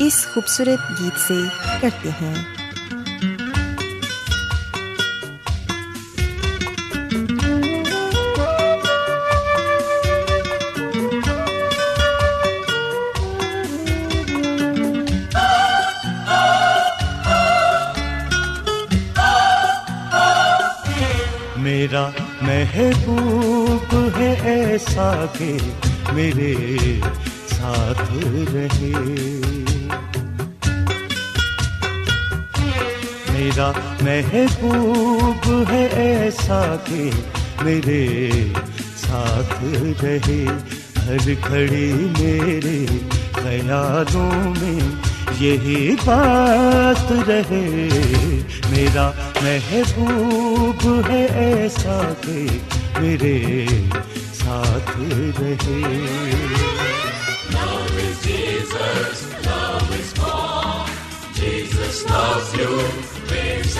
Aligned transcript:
اس 0.00 0.26
خوبصورت 0.34 1.00
گیت 1.00 1.20
سے 1.20 1.34
کرتے 1.80 2.08
ہیں۔ 2.08 2.34
میرا 21.56 22.10
محبوب 22.42 23.94
ہے 24.18 24.40
ایسا 24.42 25.24
کہ 25.38 25.56
میرے 26.12 26.54
ساتھ 27.48 28.12
رہے۔ 28.54 29.69
میرا 33.40 33.72
محبوب 34.00 35.52
ہے 35.70 35.86
ایسا 35.86 36.76
کہ 36.84 37.10
میرے 37.62 38.30
ساتھ 38.96 39.64
رہے۔ 40.04 40.44
ہر 41.06 41.32
گھڑی 41.48 41.92
میرے 42.18 42.86
خیالوں 43.32 44.54
میں 44.60 44.96
یہی 45.40 45.96
بات 46.04 47.12
رہے۔ 47.28 47.88
میرا 48.70 49.10
محبوب 49.42 51.08
ہے 51.08 51.26
ایسا 51.26 52.12
کہ 52.20 52.46
میرے 52.98 53.66
ساتھ 54.34 54.98
رہے۔ 55.40 56.36
میرے 63.30 63.70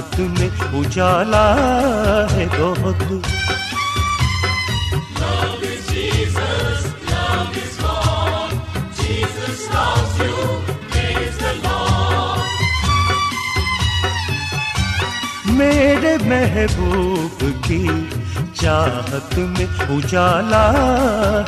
چاہت 0.00 0.20
میں 0.20 0.48
اجالا 0.72 1.54
ہے 2.32 2.46
بہت۔ 2.58 3.12
میرے 15.44 16.16
محبوب 16.24 17.44
کی 17.64 17.88
چاہت 18.54 19.38
میں 19.38 19.66
اجالا 19.80 20.72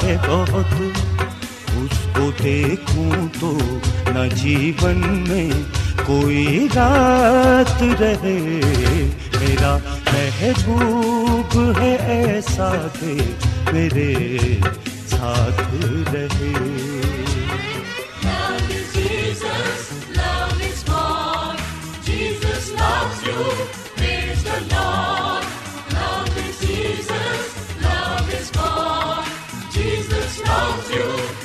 ہے 0.03 0.17
بہت۔ 0.29 0.83
اس 1.69 1.99
کو 2.17 2.31
دیکھوں 2.45 3.29
تو 3.41 3.59
نہ 4.07 4.35
جیون 4.35 5.25
میں 5.29 5.51
کوئی 6.07 6.69
رات 6.75 7.83
رہے 8.01 8.39
میرا 9.41 9.77
محبوب 10.13 11.79
ہے 11.81 11.97
ایسا 11.97 12.73
کہ 13.01 13.17
میرے 13.73 14.39
ساتھ 15.07 15.61
رہے۔ 16.13 16.53
ہم 30.95 31.42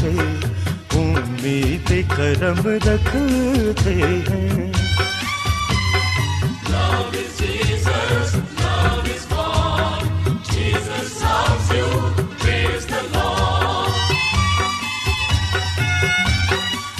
سے 0.00 0.16
امید 0.92 1.92
کرم 2.16 2.66
رکھتے 2.66 3.94
ہیں۔ 3.94 4.72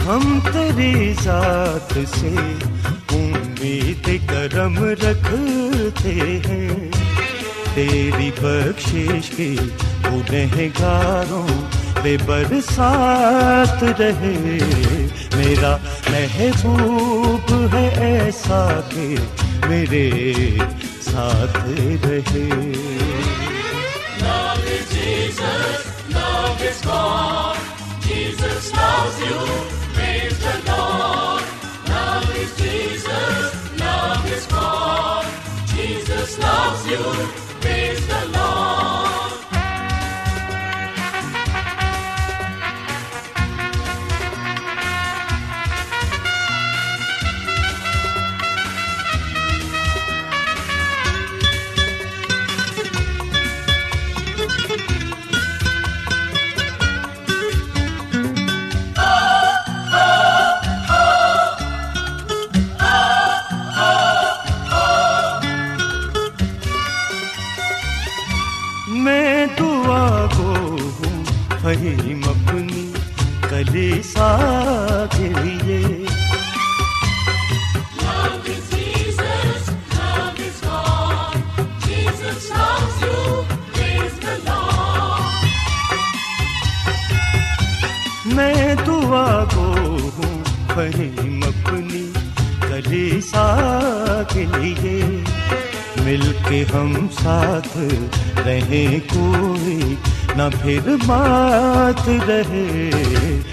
ہم 0.06 0.38
تیری 0.52 1.12
ذات 1.22 1.98
سے 2.18 2.34
امید 3.10 4.10
کرم 4.28 4.78
رکھتے 4.84 6.40
ہیں۔ 6.46 6.90
تیری 7.74 8.30
بخشش 8.40 9.30
کے 9.36 9.54
گنہگاروں 10.04 11.67
پہ 12.02 12.16
برسات 12.26 14.00
رہے۔ 14.00 14.58
میرا 15.36 15.76
محبوب 16.10 17.74
ہے 17.74 17.88
ایسا 17.88 18.80
کہ 18.88 19.14
میرے 19.68 20.22
ساتھ 21.02 21.56
رہے۔ 22.06 22.72
میں 36.86 37.47
ہوں 90.78 91.42
اپنی 91.42 92.04
کلیسا 92.60 93.46
کے 94.32 94.44
لیے 94.52 95.00
مل 96.04 96.22
کے 96.48 96.62
ہم 96.74 96.94
ساتھ 97.12 97.76
رہیں 98.46 98.98
کوئی 99.08 99.94
نہ 100.36 100.48
پھر 100.62 100.94
بات 101.06 102.08
رہے 102.28 102.90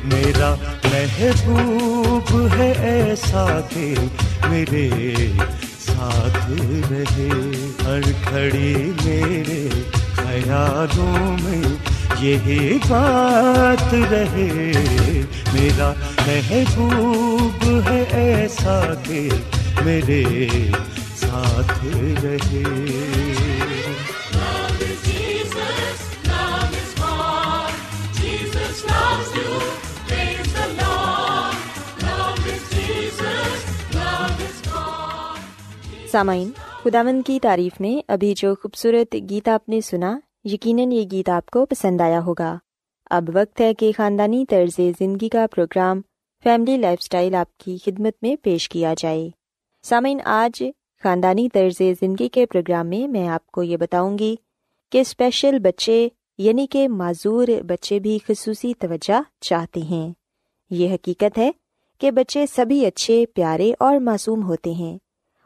میرا 0.04 0.54
محبوب 0.86 2.32
ہے 2.54 2.72
ایسا 2.92 3.46
کہ 3.70 3.94
میرے 4.50 4.88
ساتھ 5.80 6.38
رہے 6.92 7.30
ہر 7.86 8.12
کھڑی 8.24 8.92
میرے 9.06 9.68
خیالوں 10.16 11.38
میں 11.44 11.62
یہی 12.20 12.78
بات 12.88 13.94
رہے 13.94 14.82
میرا 15.54 15.94
محبوب 16.28 17.66
ہے 17.90 18.04
ایسا 18.12 18.94
کہ 19.04 19.30
میرے 19.86 20.48
ساتھ 21.16 21.86
رہے۔ 22.24 22.64
سامعین 36.12 36.52
خداوند 36.84 37.22
کی 37.26 37.40
تعریف 37.40 37.82
میں 37.82 38.02
ابھی 38.08 38.34
جو 38.38 38.56
خوبصورت 38.62 39.16
گیت 39.30 39.48
آپ 39.48 39.70
نے 39.70 39.82
سنا 39.82 40.20
یقیناً 40.48 40.92
یہ 40.92 41.06
گیت 41.12 41.30
آپ 41.30 41.50
کو 41.50 41.66
پسند 41.66 42.02
آیا 42.02 42.24
ہوگا۔ 42.24 42.58
اب 43.10 43.30
وقت 43.34 43.62
ہے 43.62 43.74
کہ 43.74 43.92
خاندانی 43.98 44.46
طرز 44.50 44.80
زندگی 45.00 45.30
کا 45.30 45.46
پروگرام 45.56 46.02
فیملی 46.44 46.78
لائف 46.78 47.00
اسٹائل 47.02 47.36
آپ 47.36 47.58
کی 47.58 47.78
خدمت 47.86 48.14
میں 48.22 48.36
پیش 48.36 48.70
کیا 48.70 48.94
جائے۔ 48.98 49.30
سامعین، 49.84 50.18
آج 50.26 50.64
خاندانی 51.04 51.50
طرز 51.50 51.82
زندگی 52.00 52.30
کے 52.30 52.46
پروگرام 52.46 52.88
میں 52.88 53.08
میں 53.08 53.28
آپ 53.28 53.48
کو 53.48 53.64
یہ 53.64 53.78
بتاؤں 53.78 54.18
گی 54.20 54.36
کہ 54.92 55.02
اسپیشل 55.02 55.60
بچے 55.60 56.08
یعنی 56.38 56.68
کہ 56.68 56.88
معذور 56.88 57.48
بچے 57.68 58.00
بھی 58.00 58.20
خصوصی 58.28 58.74
توجہ 58.80 59.22
چاہتے 59.42 59.82
ہیں۔ 59.82 60.14
یہ 60.70 60.94
حقیقت 60.94 61.38
ہے 61.38 61.52
کہ 62.00 62.12
بچے 62.12 62.46
سبھی 62.56 62.86
اچھے، 62.86 63.26
پیارے 63.26 63.74
اور 63.80 63.98
معصوم 63.98 64.44
ہوتے 64.44 64.72
ہیں 64.72 64.98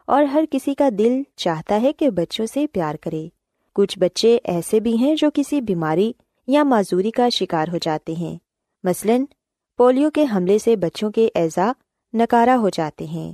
اور 0.07 0.24
ہر 0.24 0.44
کسی 0.51 0.74
کا 0.74 0.90
دل 0.98 1.22
چاہتا 1.36 1.81
ہے 1.81 1.94
کہ 1.94 2.10
بچوں 2.10 2.46
سے 2.46 2.68
پیار 2.68 2.96
کرے۔ 2.96 3.28
کچھ 3.79 3.99
بچے 3.99 4.37
ایسے 4.43 4.79
بھی 4.79 4.97
ہیں 4.97 5.15
جو 5.15 5.29
کسی 5.33 5.61
بیماری 5.61 6.11
یا 6.47 6.63
معذوری 6.63 7.11
کا 7.11 7.29
شکار 7.29 7.67
ہو 7.67 7.77
جاتے 7.81 8.13
ہیں۔ 8.13 8.37
مثلاً، 8.83 9.25
پولیو 9.77 10.11
کے 10.11 10.25
حملے 10.35 10.57
سے 10.57 10.75
بچوں 10.75 11.11
کے 11.11 11.29
اعضا 11.35 11.71
نکارا 12.13 12.57
ہو 12.59 12.69
جاتے 12.69 13.05
ہیں۔ 13.05 13.33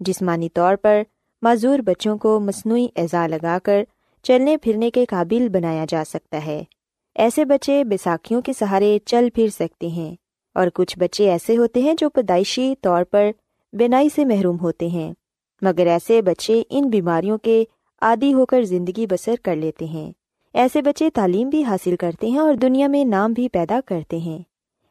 جسمانی 0.00 0.48
طور 0.48 0.76
پر 0.76 1.02
معذور 1.42 1.78
بچوں 1.78 2.18
کو 2.18 2.40
مصنوعی 2.40 2.86
اعضا 2.96 3.26
لگا 3.26 3.58
کر 3.62 3.84
چلنے 4.22 4.56
پھرنے 4.56 4.90
کے 4.90 5.04
قابل 5.04 5.48
بنایا 5.48 5.84
جا 5.88 6.02
سکتا 6.06 6.46
ہے۔ 6.46 6.64
ایسے 7.14 7.44
بچے 7.44 7.84
بیساکھیوں 7.84 8.42
کے 8.42 8.52
سہارے 8.52 8.98
چل 9.04 9.28
پھر 9.34 9.48
سکتے 9.48 9.86
ہیں 9.86 10.14
اور 10.54 10.68
کچھ 10.74 10.98
بچے 10.98 11.30
ایسے 11.30 11.56
ہوتے 11.56 11.80
ہیں 11.80 11.94
جو 11.98 12.10
پیدائشی 12.10 12.74
طور 12.80 13.04
پر 13.04 13.30
بینائی 13.72 14.08
سے 14.14 14.24
محروم 14.24 14.60
ہوتے 14.60 14.86
ہیں۔ 14.86 15.12
مگر 15.62 15.86
ایسے 15.86 16.22
بچے 16.22 16.62
ان 16.70 16.88
بیماریوں 16.88 17.38
کے 17.38 17.64
عادی 18.00 18.34
ہو 18.34 18.46
کر 18.46 18.62
زندگی 18.62 19.06
بسر 19.06 19.34
کر 19.42 19.56
لیتے 19.56 19.84
ہیں۔ 19.84 20.12
ایسے 20.54 20.82
بچے 20.82 21.10
تعلیم 21.10 21.48
بھی 21.48 21.64
حاصل 21.64 21.96
کرتے 21.96 22.26
ہیں 22.26 22.38
اور 22.38 22.54
دنیا 22.54 22.86
میں 22.86 23.04
نام 23.04 23.32
بھی 23.32 23.48
پیدا 23.48 23.80
کرتے 23.86 24.18
ہیں۔ 24.18 24.38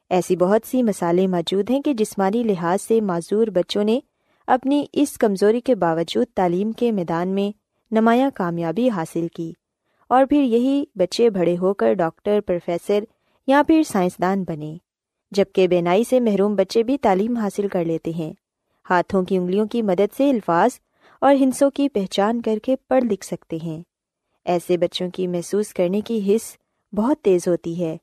ایسی 0.09 0.35
بہت 0.35 0.67
سی 0.67 0.83
مثالیں 0.83 1.27
موجود 1.27 1.69
ہیں 1.69 1.81
کہ 1.81 1.93
جسمانی 1.93 2.43
لحاظ 2.43 2.81
سے 2.81 3.01
معذور 3.01 3.47
بچوں 3.47 3.83
نے 3.83 3.99
اپنی 4.47 4.85
اس 4.93 5.17
کمزوری 5.17 5.59
کے 5.59 5.75
باوجود 5.75 6.27
تعلیم 6.35 6.71
کے 6.71 6.91
میدان 6.91 7.27
میں 7.27 7.57
نمایاں 7.91 8.31
کامیابی 8.35 8.89
حاصل 8.89 9.27
کی۔ 9.27 9.53
اور 10.09 10.25
پھر 10.25 10.41
یہی 10.43 10.83
بچے 10.95 11.29
بڑے 11.29 11.57
ہو 11.57 11.73
کر 11.73 11.93
ڈاکٹر، 11.93 12.39
پروفیسر 12.41 13.03
یا 13.47 13.61
پھر 13.67 13.83
سائنسدان 13.83 14.43
بنے، 14.43 14.77
جبکہ 15.31 15.67
بینائی 15.67 16.03
سے 16.03 16.19
محروم 16.19 16.55
بچے 16.55 16.83
بھی 16.83 16.97
تعلیم 16.97 17.37
حاصل 17.37 17.67
کر 17.67 17.85
لیتے 17.85 18.11
ہیں۔ 18.11 18.33
ہاتھوں 18.89 19.23
کی 19.23 19.37
انگلیوں 19.37 19.67
کی 19.67 19.81
مدد 19.81 20.17
سے 20.17 20.29
الفاظ 20.29 20.71
اور 21.23 21.35
ہنسوں 21.35 21.71
کی 21.71 21.89
پہچان 21.89 22.41
کر 22.41 22.57
کے 22.63 22.75
پڑھ 22.75 23.03
لکھ 23.03 23.25
سکتے 23.25 23.57
ہیں۔ 23.63 23.83
ایسے 24.45 24.77
بچوں 24.77 25.09
کی 25.09 25.27
محسوس 25.27 25.73
کرنے 25.73 26.01
کی 26.01 26.35
حص 26.35 26.57
بہت 26.95 27.17
تیز 27.21 27.47
ہوتی 27.47 27.85
ہے۔ 27.85 27.97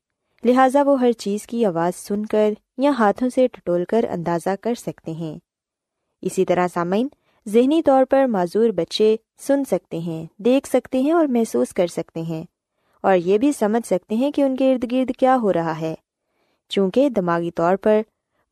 لہٰذا 0.45 0.83
وہ 0.83 1.01
ہر 1.01 1.13
چیز 1.13 1.47
کی 1.47 1.65
آواز 1.65 1.97
سن 1.97 2.27
کر 2.27 2.53
یا 2.79 2.91
ہاتھوں 2.99 3.29
سے 3.35 3.47
ٹٹول 3.47 3.85
کر 3.85 4.05
اندازہ 4.11 4.49
کر 4.61 4.75
سکتے 4.75 5.13
ہیں۔ 5.13 5.39
اسی 6.23 6.45
طرح 6.45 6.69
سامعین، 6.75 7.09
ذہنی 7.49 7.83
طور 7.83 8.05
پر 8.05 8.25
معذور 8.25 8.71
بچے 8.71 9.17
سن 9.41 9.65
سکتے 9.65 9.99
ہیں، 9.99 10.27
دیکھ 10.39 10.69
سکتے 10.69 11.01
ہیں 11.01 11.13
اور 11.13 11.27
محسوس 11.27 11.73
کر 11.73 11.87
سکتے 11.87 12.23
ہیں۔ 12.23 12.45
اور 13.03 13.17
یہ 13.17 13.39
بھی 13.39 13.53
سمجھ 13.53 13.87
سکتے 13.87 14.15
ہیں 14.15 14.31
کہ 14.31 14.43
ان 14.43 14.57
کے 14.57 14.73
ارد 14.73 14.93
گرد 14.93 15.11
کیا 15.19 15.37
ہو 15.43 15.53
رہا 15.53 15.81
ہے۔ 15.81 15.95
چونکہ 16.69 17.09
دماغی 17.09 17.51
طور 17.51 17.77
پر 17.77 18.01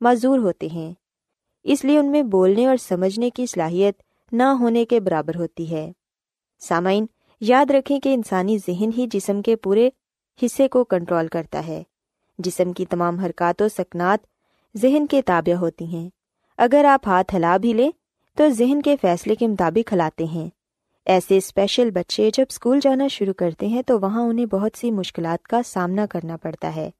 معذور 0.01 0.39
ہوتے 0.39 0.67
ہیں۔ 0.73 0.93
اس 1.65 1.85
لیے 1.85 1.99
ان 1.99 2.07
میں 2.07 2.23
بولنے 2.23 2.67
اور 2.67 2.77
سمجھنے 2.77 3.31
کی 3.31 3.47
صلاحیت 3.47 4.03
نہ 4.33 4.43
ہونے 4.43 4.85
کے 4.85 5.01
برابر 5.01 5.37
ہوتی 5.37 5.71
ہے۔ 5.71 5.93
سامعین، 6.61 7.07
یاد 7.41 7.71
رکھیں 7.71 8.01
کہ 8.01 8.15
انسانی 8.15 8.59
ذہن 8.59 8.91
ہی 8.99 9.07
جسم 9.07 9.43
کے 9.43 9.57
پورے 9.57 9.91
حصے 10.43 10.69
کو 10.69 10.85
کنٹرول 10.85 11.29
کرتا 11.29 11.67
ہے۔ 11.67 11.83
جسم 12.39 12.73
کی 12.73 12.87
تمام 12.87 13.19
حرکات 13.19 13.63
و 13.63 13.69
سکنات 13.69 14.27
ذہن 14.77 15.07
کے 15.07 15.23
تابع 15.23 15.55
ہوتی 15.55 15.85
ہیں۔ 15.85 16.11
اگر 16.59 16.85
آپ 16.85 17.09
ہاتھ 17.09 17.35
ہلا 17.35 17.57
بھی 17.57 17.73
لیں، 17.73 17.91
تو 18.35 18.49
ذہن 18.49 18.83
کے 18.83 18.97
فیصلے 19.01 19.35
کے 19.35 19.47
مطابق 19.47 19.93
ہلاتے 19.93 20.25
ہیں۔ 20.25 20.49
ایسے 21.07 21.37
اسپیشل 21.37 21.91
بچے 21.91 22.31
جب 22.35 22.45
اسکول 22.49 22.81
جانا 22.83 23.09
شروع 23.09 23.33
کرتے 23.33 23.67
ہیں، 23.67 23.83
تو 23.83 24.01
وہاں 24.01 24.23
انہیں 24.23 24.47
بہت 24.47 24.79
سی 24.79 24.91
مشکلات 24.91 25.47
کا 25.47 25.61
سامنا 25.67 26.07
کرنا 26.07 26.37
پڑتا 26.37 26.77
ہے۔ 26.77 26.91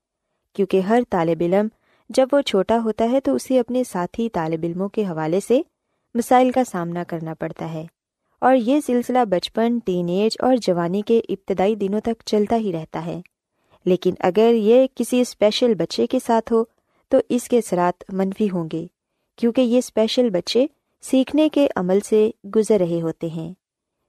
کیونکہ 0.55 0.81
ہر 0.81 1.03
طالب 1.11 1.39
علم 1.41 1.69
جب 2.09 2.29
وہ 2.33 2.41
چھوٹا 2.41 2.79
ہوتا 2.85 3.11
ہے، 3.13 3.21
تو 3.21 3.35
اسے 3.35 3.59
اپنے 3.59 3.85
ساتھی 3.85 4.29
طالب 4.29 4.61
علموں 4.63 4.89
کے 4.89 5.05
حوالے 5.05 5.41
سے 5.41 5.63
مسائل 6.15 6.51
کا 6.51 6.65
سامنا 6.65 7.05
کرنا 7.05 7.35
پڑتا 7.35 7.73
ہے۔ 7.73 7.87
اور 8.41 8.57
یہ 8.57 8.81
سلسلہ 8.81 9.25
بچپن 9.31 9.79
ٹین 9.79 10.09
ایج 10.09 10.37
اور 10.39 10.57
جوانی 10.57 11.03
کے 11.03 11.21
ابتدائی 11.29 11.75
دنوں 11.75 12.01
تک 12.01 12.23
چلتا 12.25 12.57
ہی 12.57 12.73
رہتا 12.73 13.05
ہے۔ 13.07 13.21
لیکن 13.85 14.15
اگر 14.21 14.53
یہ 14.55 14.87
کسی 14.95 15.21
اسپیشل 15.21 15.75
بچے 15.75 16.07
کے 16.07 16.19
ساتھ 16.27 16.53
ہو، 16.53 16.65
تو 17.09 17.19
اس 17.29 17.49
کے 17.49 17.59
اثرات 17.59 18.05
منفی 18.09 18.51
ہوں 18.51 18.69
گے، 18.73 18.87
کیونکہ 19.37 19.61
یہ 19.61 19.79
اسپیشل 19.79 20.31
بچے 20.31 20.67
سیکھنے 21.03 21.49
کے 21.49 21.67
عمل 21.77 21.99
سے 22.01 22.31
گزر 22.57 22.79
رہے 22.79 23.03
ہوتے 23.03 23.27
ہیں۔ 23.27 23.53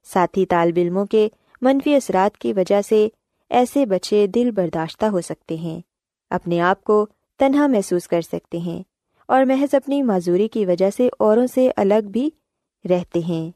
ساتھی 0.03 0.46
طالب 0.46 0.74
علموں 0.77 1.06
کے 1.06 1.29
منفی 1.62 1.96
اثرات 1.96 2.38
کی 2.38 2.53
وجہ 2.53 2.82
سے 2.82 3.08
ایسے 3.50 3.86
بچے 3.86 4.27
دل 4.27 4.51
برداشتہ 4.51 5.06
ہو 5.06 5.22
سکتے 5.22 5.56
ہیں، 5.56 5.82
اپنے 6.29 6.62
آپ 6.62 6.84
کو 6.84 7.08
تنہا 7.38 7.68
محسوس 7.68 8.08
کر 8.08 8.22
سکتے 8.22 8.58
ہیں۔ 8.58 8.84
اور 9.29 9.45
محض 9.45 9.75
اپنی 9.75 10.03
معذوری 10.03 10.48
کی 10.48 10.65
وجہ 10.65 10.89
سے 10.89 11.09
اوروں 11.19 11.48
سے 11.48 11.71
الگ 11.77 12.07
بھی 12.12 12.29
رہتے 12.89 13.19
ہیں۔ 13.19 13.51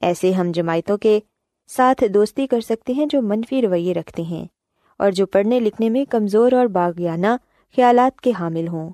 ایسے 0.00 0.32
ہم 0.32 0.52
جماعتوں 0.52 0.98
کے 0.98 1.20
ساتھ 1.68 2.04
دوستی 2.14 2.46
کر 2.46 2.60
سکتے 2.60 2.92
ہیں 2.92 3.06
جو 3.06 3.22
منفی 3.22 3.62
رویے 3.62 3.94
رکھتے 3.94 4.22
ہیں 4.22 4.44
اور 4.98 5.10
جو 5.10 5.26
پڑھنے 5.26 5.60
لکھنے 5.60 5.90
میں 5.90 6.04
کمزور 6.04 6.52
اور 6.52 6.66
باغیانہ 6.66 7.26
خیالات 7.76 8.20
کے 8.20 8.32
حامل 8.38 8.68
ہوں، 8.68 8.90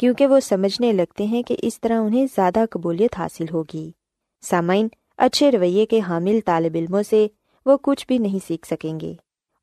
کیونکہ 0.00 0.26
وہ 0.26 0.40
سمجھنے 0.40 0.92
لگتے 0.92 1.24
ہیں 1.24 1.42
کہ 1.42 1.56
اس 1.62 1.80
طرح 1.80 2.00
انہیں 2.00 2.26
زیادہ 2.36 2.64
قبولیت 2.70 3.18
حاصل 3.18 3.44
ہوگی۔ 3.52 3.90
سامعین، 4.42 4.88
اچھے 5.16 5.50
رویے 5.50 5.86
کے 5.86 6.00
حامل 6.00 6.40
طالب 6.44 6.72
علموں 6.74 7.02
سے 7.02 7.26
وہ 7.66 7.76
کچھ 7.82 8.06
بھی 8.06 8.18
نہیں 8.18 8.38
سیکھ 8.48 8.66
سکیں 8.66 9.00
گے 9.00 9.14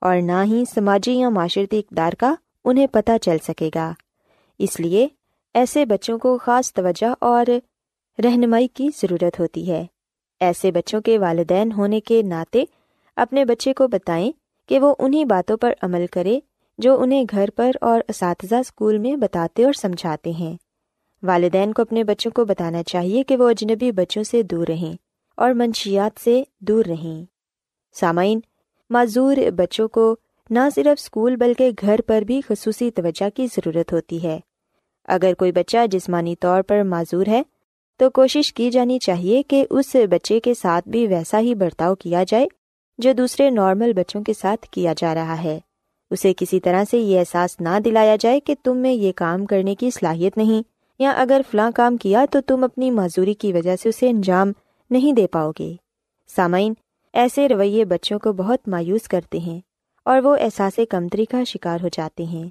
اور 0.02 0.18
نہ 0.18 0.44
ہی 0.46 0.64
سماجی 0.76 1.14
یا 1.14 1.30
معاشرتی 1.30 1.80
اقدار 1.80 2.14
کا 2.14 2.36
انہیں 2.66 2.88
پتہ 2.88 3.12
چل 3.22 3.38
سکے 3.44 3.70
گا۔ 3.76 3.92
اس 4.60 4.80
لیے 4.80 5.08
ایسے 5.54 5.86
بچوں 5.86 6.20
کو 6.20 6.38
خاص 6.38 6.74
توجہ 6.74 7.14
اور 7.22 7.46
رہنمائی 8.24 8.68
کی 8.68 8.90
ضرورت 9.02 9.40
ہوتی 9.40 9.72
ہے۔ 9.72 9.86
ایسے 10.40 10.72
بچوں 10.72 11.02
کے 11.02 11.18
والدین 11.18 11.72
ہونے 11.72 12.02
کے 12.02 12.22
ناطے 12.22 12.64
اپنے 13.16 13.46
بچے 13.46 13.74
کو 13.74 13.88
بتائیں 13.88 14.32
کہ 14.68 14.80
وہ 14.80 14.96
انہیں 15.00 15.26
باتوں 15.26 15.58
پر 15.58 15.74
عمل 15.82 16.06
کرے 16.08 16.40
جو 16.78 17.02
انہیں 17.02 17.24
گھر 17.32 17.50
پر 17.56 17.72
اور 17.82 18.02
اساتذہ 18.08 18.56
اسکول 18.56 18.98
میں 18.98 19.16
بتاتے 19.16 19.66
اور 19.66 19.74
سمجھاتے 19.74 20.32
ہیں۔ 20.32 20.58
والدین 21.24 21.74
کو 21.74 21.82
اپنے 21.82 22.04
بچوں 22.04 22.32
کو 22.32 22.46
بتانا 22.46 22.84
چاہیے 22.84 23.24
کہ 23.24 23.38
وہ 23.38 23.50
اجنبی 23.50 23.92
بچوں 23.92 24.24
سے 24.24 24.44
دور 24.44 24.68
رہیں 24.68 24.94
اور 25.36 25.52
منشیات 25.52 26.24
سے 26.24 26.44
دور 26.60 26.86
رہیں۔ 26.86 27.26
سامعین، 27.94 28.40
معذور 28.90 29.38
بچوں 29.56 29.88
کو 29.88 30.16
نہ 30.50 30.60
صرف 30.76 31.02
اسکول 31.02 31.36
بلکہ 31.36 31.72
گھر 31.82 32.00
پر 32.08 32.22
بھی 32.22 32.42
خصوصی 32.48 32.92
توجہ 32.92 33.30
کی 33.30 33.48
ضرورت 33.56 33.94
ہوتی 33.94 34.24
ہے۔ 34.24 34.40
اگر 35.08 35.34
کوئی 35.34 35.52
بچہ 35.52 35.88
جسمانی 35.92 36.36
طور 36.36 36.62
پر 36.62 36.84
معذور 36.84 37.28
ہے، 37.28 37.42
تو 37.98 38.10
کوشش 38.10 38.54
کی 38.54 38.72
جانی 38.72 39.00
چاہیے 39.00 39.44
کہ 39.44 39.66
اس 39.70 39.96
بچے 40.10 40.40
کے 40.40 40.54
ساتھ 40.54 40.90
بھی 40.90 41.08
ویسا 41.08 41.40
ہی 41.40 41.56
برتاؤ 41.56 41.96
کیا 41.96 42.24
جائے 42.28 42.48
جو 42.98 43.14
دوسرے 43.14 43.50
نارمل 43.50 43.94
بچوں 43.94 44.24
کے 44.24 44.34
ساتھ 44.34 44.70
کیا 44.72 44.94
جا 44.98 45.14
رہا 45.16 45.44
ہے۔ 45.44 45.60
اسے 46.12 46.34
کسی 46.38 46.60
طرح 46.60 46.84
سے 46.92 46.98
یہ 46.98 47.20
احساس 47.20 47.60
نہ 47.60 47.80
دلایا 47.86 48.16
جائے 48.16 48.40
کہ 48.40 48.56
تم 48.64 48.78
میں 48.78 48.94
یہ 48.94 49.12
کام 49.16 49.46
کرنے 49.46 49.76
کی 49.76 49.90
صلاحیت 49.90 50.38
نہیں، 50.38 50.64
یا 51.00 51.12
اگر 51.12 51.42
فلاں 51.52 51.72
کام 51.76 51.98
کیا 51.98 52.26
تو 52.32 52.42
تم 52.42 52.64
اپنی 52.64 52.92
معذوری 52.92 53.34
کی 53.34 53.54
وجہ 53.54 53.76
سے 53.76 53.90
اسے 53.90 54.10
انجام 54.10 54.52
نہیں 54.90 55.14
دے 55.14 55.28
پاؤ 55.28 55.52
گے۔ 55.60 55.76
سامعین، 56.36 56.74
ایسے 57.14 57.48
رویے 57.50 57.86
بچوں 57.86 58.20
کو 58.20 58.34
بہت 58.34 58.68
مایوس 58.68 59.08
کرتے 59.08 59.38
ہیں 59.38 59.60
اور 60.06 60.22
وہ 60.24 60.36
احساس 60.42 60.80
کمتری 60.90 61.26
کا 61.26 61.44
شکار 61.44 61.80
ہو 61.84 61.88
جاتے 61.92 62.24
ہیں۔ 62.24 62.50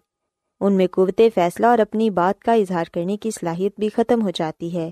ان 0.60 0.72
میں 0.72 0.86
قوت 0.86 1.20
فیصلہ 1.34 1.66
اور 1.66 1.78
اپنی 1.78 2.10
بات 2.10 2.42
کا 2.42 2.52
اظہار 2.52 2.84
کرنے 2.92 3.16
کی 3.16 3.30
صلاحیت 3.30 3.80
بھی 3.80 3.88
ختم 3.88 4.22
ہو 4.22 4.30
جاتی 4.30 4.76
ہے۔ 4.76 4.90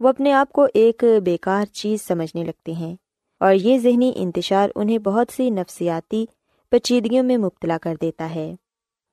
وہ 0.00 0.08
اپنے 0.08 0.32
آپ 0.32 0.52
کو 0.52 0.66
ایک 0.74 1.04
بیکار 1.24 1.64
چیز 1.64 2.02
سمجھنے 2.02 2.44
لگتے 2.44 2.72
ہیں 2.72 2.96
اور 3.40 3.54
یہ 3.54 3.78
ذہنی 3.78 4.12
انتشار 4.16 4.68
انہیں 4.74 4.98
بہت 4.98 5.32
سی 5.36 5.50
نفسیاتی 5.50 6.26
پیچیدگیوں 6.70 7.24
میں 7.24 7.36
مبتلا 7.36 7.78
کر 7.82 7.94
دیتا 8.02 8.34
ہے۔ 8.34 8.54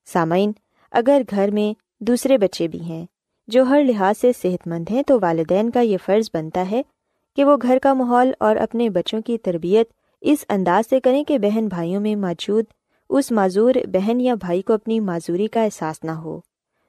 سامعین، 0.06 0.52
اگر 0.92 1.22
گھر 1.30 1.52
میں 1.52 1.74
دوسرے 2.00 2.38
بچے 2.38 2.68
بھی 2.68 2.82
ہیں 2.82 3.06
جو 3.48 3.64
ہر 3.64 3.84
لحاظ 3.84 4.22
سے 4.22 4.32
صحت 4.42 4.68
مند 4.68 4.86
ہیں 4.92 5.04
تو 5.04 5.20
والدین 5.22 5.70
کا 5.70 5.80
یہ 5.80 5.98
فرض 6.06 6.30
بنتا 6.34 6.72
ہے 6.72 6.82
کہ 7.36 7.44
وہ 7.44 7.58
گھر 7.62 7.78
کا 7.84 7.94
ماحول 7.94 8.32
اور 8.40 8.56
اپنے 8.56 8.90
بچوں 8.90 9.22
کی 9.22 9.38
تربیت 9.38 9.88
اس 10.22 10.46
انداز 10.50 10.90
سے 10.90 11.00
کریں 11.00 11.24
کہ 11.24 11.38
بہن 11.40 11.68
بھائیوں 11.68 12.02
میں 12.02 12.16
موجود 12.16 12.66
اس 13.10 13.32
معذور 13.32 13.74
بہن 13.88 14.22
یا 14.22 14.36
بھائی 14.36 14.62
کو 14.62 14.74
اپنی 14.74 15.00
معذوری 15.00 15.48
کا 15.48 15.64
احساس 15.64 16.04
نہ 16.04 16.12
ہو۔ 16.12 16.40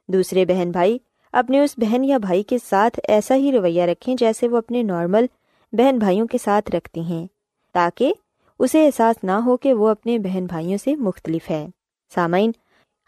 دوسرے 0.09 0.45
بہن 0.45 0.71
بھائی 0.71 0.97
اپنے 1.31 1.59
اس 1.59 1.73
بہن 1.77 2.03
یا 2.03 2.17
بھائی 2.17 2.43
کے 2.43 2.57
ساتھ 2.65 2.99
ایسا 3.07 3.35
ہی 3.35 3.51
رویہ 3.51 3.83
رکھیں 3.83 4.15
جیسے 4.15 4.47
وہ 4.47 4.57
اپنے 4.57 4.83
نارمل 4.83 5.25
بہن 5.71 5.97
بھائیوں 5.99 6.27
کے 6.27 6.37
ساتھ 6.43 6.75
رکھتے 6.75 7.01
ہیں، 7.01 7.27
تاکہ 7.73 8.13
اسے 8.59 8.85
احساس 8.85 9.23
نہ 9.23 9.31
ہو 9.31 9.57
کہ 9.57 9.73
وہ 9.73 9.87
اپنے 9.87 10.19
بہن 10.19 10.45
بھائیوں 10.45 10.77
سے 10.83 10.95
مختلف 10.95 11.49
ہے 11.49 11.67
سامعین، 12.15 12.51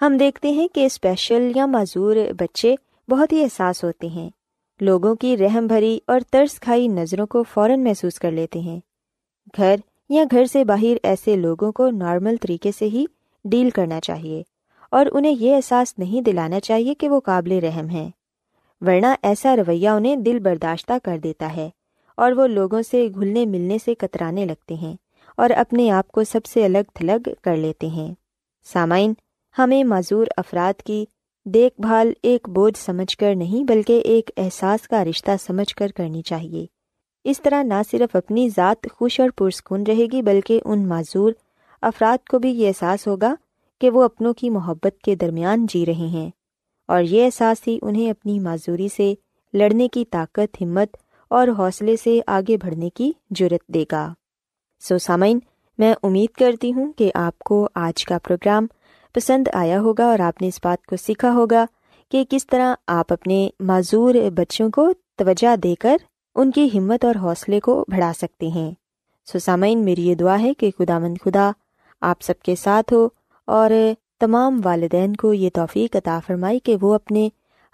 ہم 0.01 0.17
دیکھتے 0.17 0.51
ہیں 0.51 0.67
کہ 0.67 0.85
اسپیشل 0.85 1.51
یا 1.55 1.65
معذور 1.65 2.15
بچے 2.39 2.75
بہت 3.09 3.33
ہی 3.33 3.43
احساس 3.43 3.83
ہوتے 3.83 4.07
ہیں۔ 4.07 4.29
لوگوں 4.79 5.15
کی 5.15 5.37
رحم 5.37 5.67
بھری 5.67 5.99
اور 6.07 6.19
ترس 6.31 6.59
کھائی 6.59 6.87
نظروں 6.87 7.27
کو 7.27 7.43
فوراً 7.43 7.83
محسوس 7.83 8.19
کر 8.19 8.31
لیتے 8.31 8.59
ہیں۔ 8.59 8.79
گھر 9.57 9.75
یا 10.09 10.23
گھر 10.31 10.45
سے 10.45 10.65
باہر 10.65 10.97
ایسے 11.03 11.35
لوگوں 11.35 11.71
کو 11.71 11.89
نارمل 11.89 12.35
طریقے 12.41 12.71
سے 12.77 12.85
ہی 12.85 13.05
ڈیل 13.45 13.69
کرنا 13.69 13.99
چاہیے 13.99 14.43
اور 14.91 15.05
انہیں 15.11 15.35
یہ 15.39 15.55
احساس 15.55 15.99
نہیں 15.99 16.21
دلانا 16.21 16.59
چاہیے 16.59 16.93
کہ 16.93 17.09
وہ 17.09 17.19
قابل 17.19 17.51
رحم 17.51 17.89
ہیں۔ 17.89 18.09
ورنہ 18.81 19.07
ایسا 19.23 19.55
رویہ 19.55 19.89
انہیں 19.89 20.15
دل 20.15 20.39
برداشتہ 20.39 20.93
کر 21.03 21.17
دیتا 21.17 21.55
ہے 21.55 21.69
اور 22.15 22.31
وہ 22.31 22.47
لوگوں 22.47 22.81
سے 22.81 23.07
گھلنے 23.15 23.45
ملنے 23.45 23.77
سے 23.85 23.95
کترانے 23.95 24.45
لگتے 24.45 24.73
ہیں 24.73 24.95
اور 25.37 25.49
اپنے 25.49 25.91
آپ 25.91 26.07
کو 26.07 26.23
سب 26.23 26.45
سے 26.45 26.65
الگ 26.65 26.91
تھلگ 26.93 27.29
کر 27.41 27.55
لیتے 27.55 27.87
ہیں۔ 27.87 28.13
سامعین، 28.63 29.13
ہمیں 29.57 29.83
معذور 29.83 30.27
افراد 30.37 30.81
کی 30.81 31.05
دیکھ 31.45 31.81
بھال 31.81 32.13
ایک 32.23 32.49
بوجھ 32.49 32.77
سمجھ 32.77 33.17
کر 33.17 33.35
نہیں 33.35 33.63
بلکہ 33.63 34.01
ایک 34.05 34.31
احساس 34.37 34.87
کا 34.87 35.05
رشتہ 35.05 35.31
سمجھ 35.47 35.75
کر 35.75 35.87
کرنی 35.95 36.21
چاہیے۔ 36.21 36.78
اس 37.23 37.41
طرح 37.41 37.63
نہ 37.63 37.73
صرف 37.91 38.15
اپنی 38.15 38.49
ذات 38.49 38.87
خوش 38.91 39.19
اور 39.19 39.29
پرسکون 39.29 39.83
رہے 39.87 40.05
گی، 40.11 40.21
بلکہ 40.21 40.61
ان 40.65 40.87
معذور 40.87 41.31
افراد 41.81 42.27
کو 42.27 42.39
بھی 42.39 42.49
یہ 42.49 42.67
احساس 42.67 43.07
ہوگا 43.07 43.35
کہ 43.81 43.89
وہ 43.89 44.03
اپنوں 44.03 44.33
کی 44.33 44.49
محبت 44.49 45.01
کے 45.03 45.15
درمیان 45.15 45.65
جی 45.65 45.85
رہے 45.85 46.07
ہیں۔ 46.07 46.29
اور 46.87 47.03
یہ 47.03 47.25
احساس 47.25 47.67
ہی 47.67 47.79
انہیں 47.81 48.09
اپنی 48.09 48.39
معذوری 48.39 48.87
سے 48.87 49.13
لڑنے 49.53 49.87
کی 49.87 50.05
طاقت، 50.05 50.61
ہمت 50.61 50.97
اور 51.27 51.47
حوصلے 51.47 51.95
سے 51.95 52.19
آگے 52.27 52.57
بڑھنے 52.57 52.89
کی 52.89 53.11
جرت 53.29 53.67
دے 53.67 53.85
گا۔ 53.91 54.13
سو 54.79 54.97
سامعین، 54.97 55.39
میں 55.77 55.93
امید 56.03 56.37
کرتی 56.37 56.73
ہوں 56.73 56.93
کہ 56.93 57.11
آپ 57.13 57.39
کو 57.39 57.69
آج 57.75 58.05
کا 58.05 58.17
پروگرام 58.17 58.67
پسند 59.13 59.47
آیا 59.53 59.79
ہوگا 59.79 60.05
اور 60.05 60.19
آپ 60.19 60.41
نے 60.41 60.47
اس 60.47 60.59
بات 60.63 60.85
کو 60.85 60.95
سیکھا 60.95 61.33
ہوگا 61.33 61.65
کہ 62.11 62.23
کس 62.29 62.47
طرح 62.47 62.75
آپ 62.87 63.13
اپنے 63.13 63.49
معذور 63.59 64.15
بچوں 64.35 64.69
کو 64.69 64.89
توجہ 65.17 65.55
دے 65.55 65.75
کر 65.75 65.97
ان 66.39 66.51
کی 66.51 66.69
ہمت 66.73 67.05
اور 67.05 67.15
حوصلے 67.15 67.59
کو 67.59 67.85
بڑھا 67.87 68.11
سکتے 68.17 68.47
ہیں۔ 68.47 68.71
سسامین، 69.33 69.85
میری 69.85 70.07
یہ 70.07 70.15
دعا 70.15 70.39
ہے 70.39 70.53
کہ 70.53 70.71
خدا 70.79 70.99
مند 70.99 71.15
خدا 71.25 71.51
آپ 72.01 72.21
سب 72.21 72.33
کے 72.43 72.55
ساتھ 72.55 72.93
ہو 72.93 73.09
اور 73.45 73.71
تمام 74.19 74.61
والدین 74.63 75.15
کو 75.15 75.33
یہ 75.33 75.49
توفیق 75.53 75.95
عطا 75.95 76.19
فرمائی 76.27 76.59
کہ 76.59 76.75
وہ 76.81 76.93
اپنے 76.93 77.29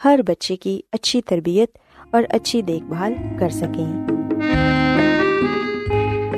ہر 0.05 0.19
بچے 0.27 0.55
کی 0.55 0.81
اچھی 0.91 1.21
تربیت 1.21 1.77
اور 2.11 2.23
اچھی 2.29 2.61
دیکھ 2.61 2.83
بھال 2.83 3.13
کر 3.39 3.49
سکیں۔ 3.49 4.07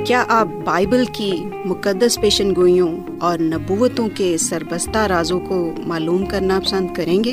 کیا 0.04 0.24
آپ 0.28 0.48
بائبل 0.64 1.04
کی 1.12 1.32
مقدس 1.64 2.20
پیشن 2.20 2.56
گوئیوں 2.56 2.98
اور 3.20 3.38
نبوتوں 3.38 4.08
کے 4.14 4.36
سربستہ 4.38 4.98
رازوں 4.98 5.40
کو 5.40 5.72
معلوم 5.78 6.26
کرنا 6.26 6.60
پسند 6.64 6.94
کریں 6.94 7.24
گے؟ 7.24 7.32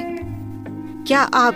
کیا 1.07 1.27
آپ 1.31 1.55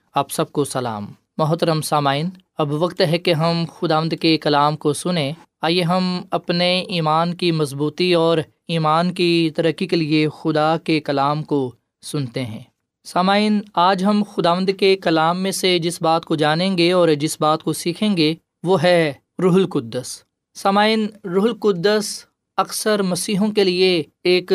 آپ 0.15 0.31
سب 0.31 0.51
کو 0.51 0.63
سلام۔ 0.63 1.05
محترم 1.37 1.81
سامعین، 1.81 2.29
اب 2.57 2.71
وقت 2.71 3.01
ہے 3.01 3.17
کہ 3.17 3.33
ہم 3.33 3.65
خدا 3.79 4.01
کے 4.21 4.37
کلام 4.37 4.77
کو 4.77 4.93
سنیں۔ 4.93 5.33
آئیے 5.61 5.83
ہم 5.83 6.21
اپنے 6.31 6.79
ایمان 6.81 7.33
کی 7.33 7.51
مضبوطی 7.51 8.13
اور 8.13 8.37
ایمان 8.67 9.13
کی 9.13 9.49
ترقی 9.55 9.87
کے 9.87 9.95
لیے 9.95 10.27
خدا 10.41 10.77
کے 10.77 10.99
کلام 10.99 11.43
کو 11.43 11.71
سنتے 12.01 12.45
ہیں۔ 12.45 12.59
سامعین، 13.03 13.59
آج 13.73 14.05
ہم 14.05 14.23
خدا 14.35 14.55
کے 14.79 14.95
کلام 14.95 15.39
میں 15.39 15.51
سے 15.51 15.79
جس 15.79 16.01
بات 16.01 16.25
کو 16.25 16.35
جانیں 16.35 16.77
گے 16.77 16.91
اور 16.91 17.09
جس 17.09 17.41
بات 17.41 17.63
کو 17.63 17.73
سیکھیں 17.73 18.17
گے، 18.17 18.35
وہ 18.63 18.83
ہے 18.83 19.13
روح 19.41 19.53
القدس۔ 19.53 20.23
سامعین، 20.53 21.07
روح 21.25 21.43
القدس 21.43 22.25
اکثر 22.57 23.01
مسیحوں 23.01 23.51
کے 23.51 23.63
لیے 23.63 24.03
ایک 24.23 24.51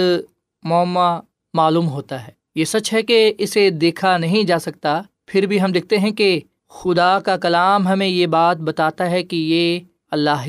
معمہ 0.63 1.21
معلوم 1.55 1.89
ہوتا 1.89 2.27
ہے۔ 2.27 2.33
یہ 2.55 2.65
سچ 2.65 2.93
ہے 2.93 3.03
کہ 3.03 3.33
اسے 3.39 3.71
دیکھا 3.71 4.17
نہیں 4.17 4.45
جا 4.45 4.59
سکتا 4.59 5.03
پھر 5.27 5.47
بھی 5.47 5.61
ہم 5.61 5.73
دیکھتے 5.73 5.99
ہیں 5.99 6.11
کہ 6.11 6.41
خدا 6.69 7.21
کا 7.21 7.37
کلام 7.37 7.89
ہمیں 7.89 8.07
یہ 8.07 8.27
بات 8.27 8.57
بتاتا 8.57 9.11
ہے 9.11 9.23
کہ 9.23 9.37
یہ 9.37 9.81
اللہ 10.11 10.49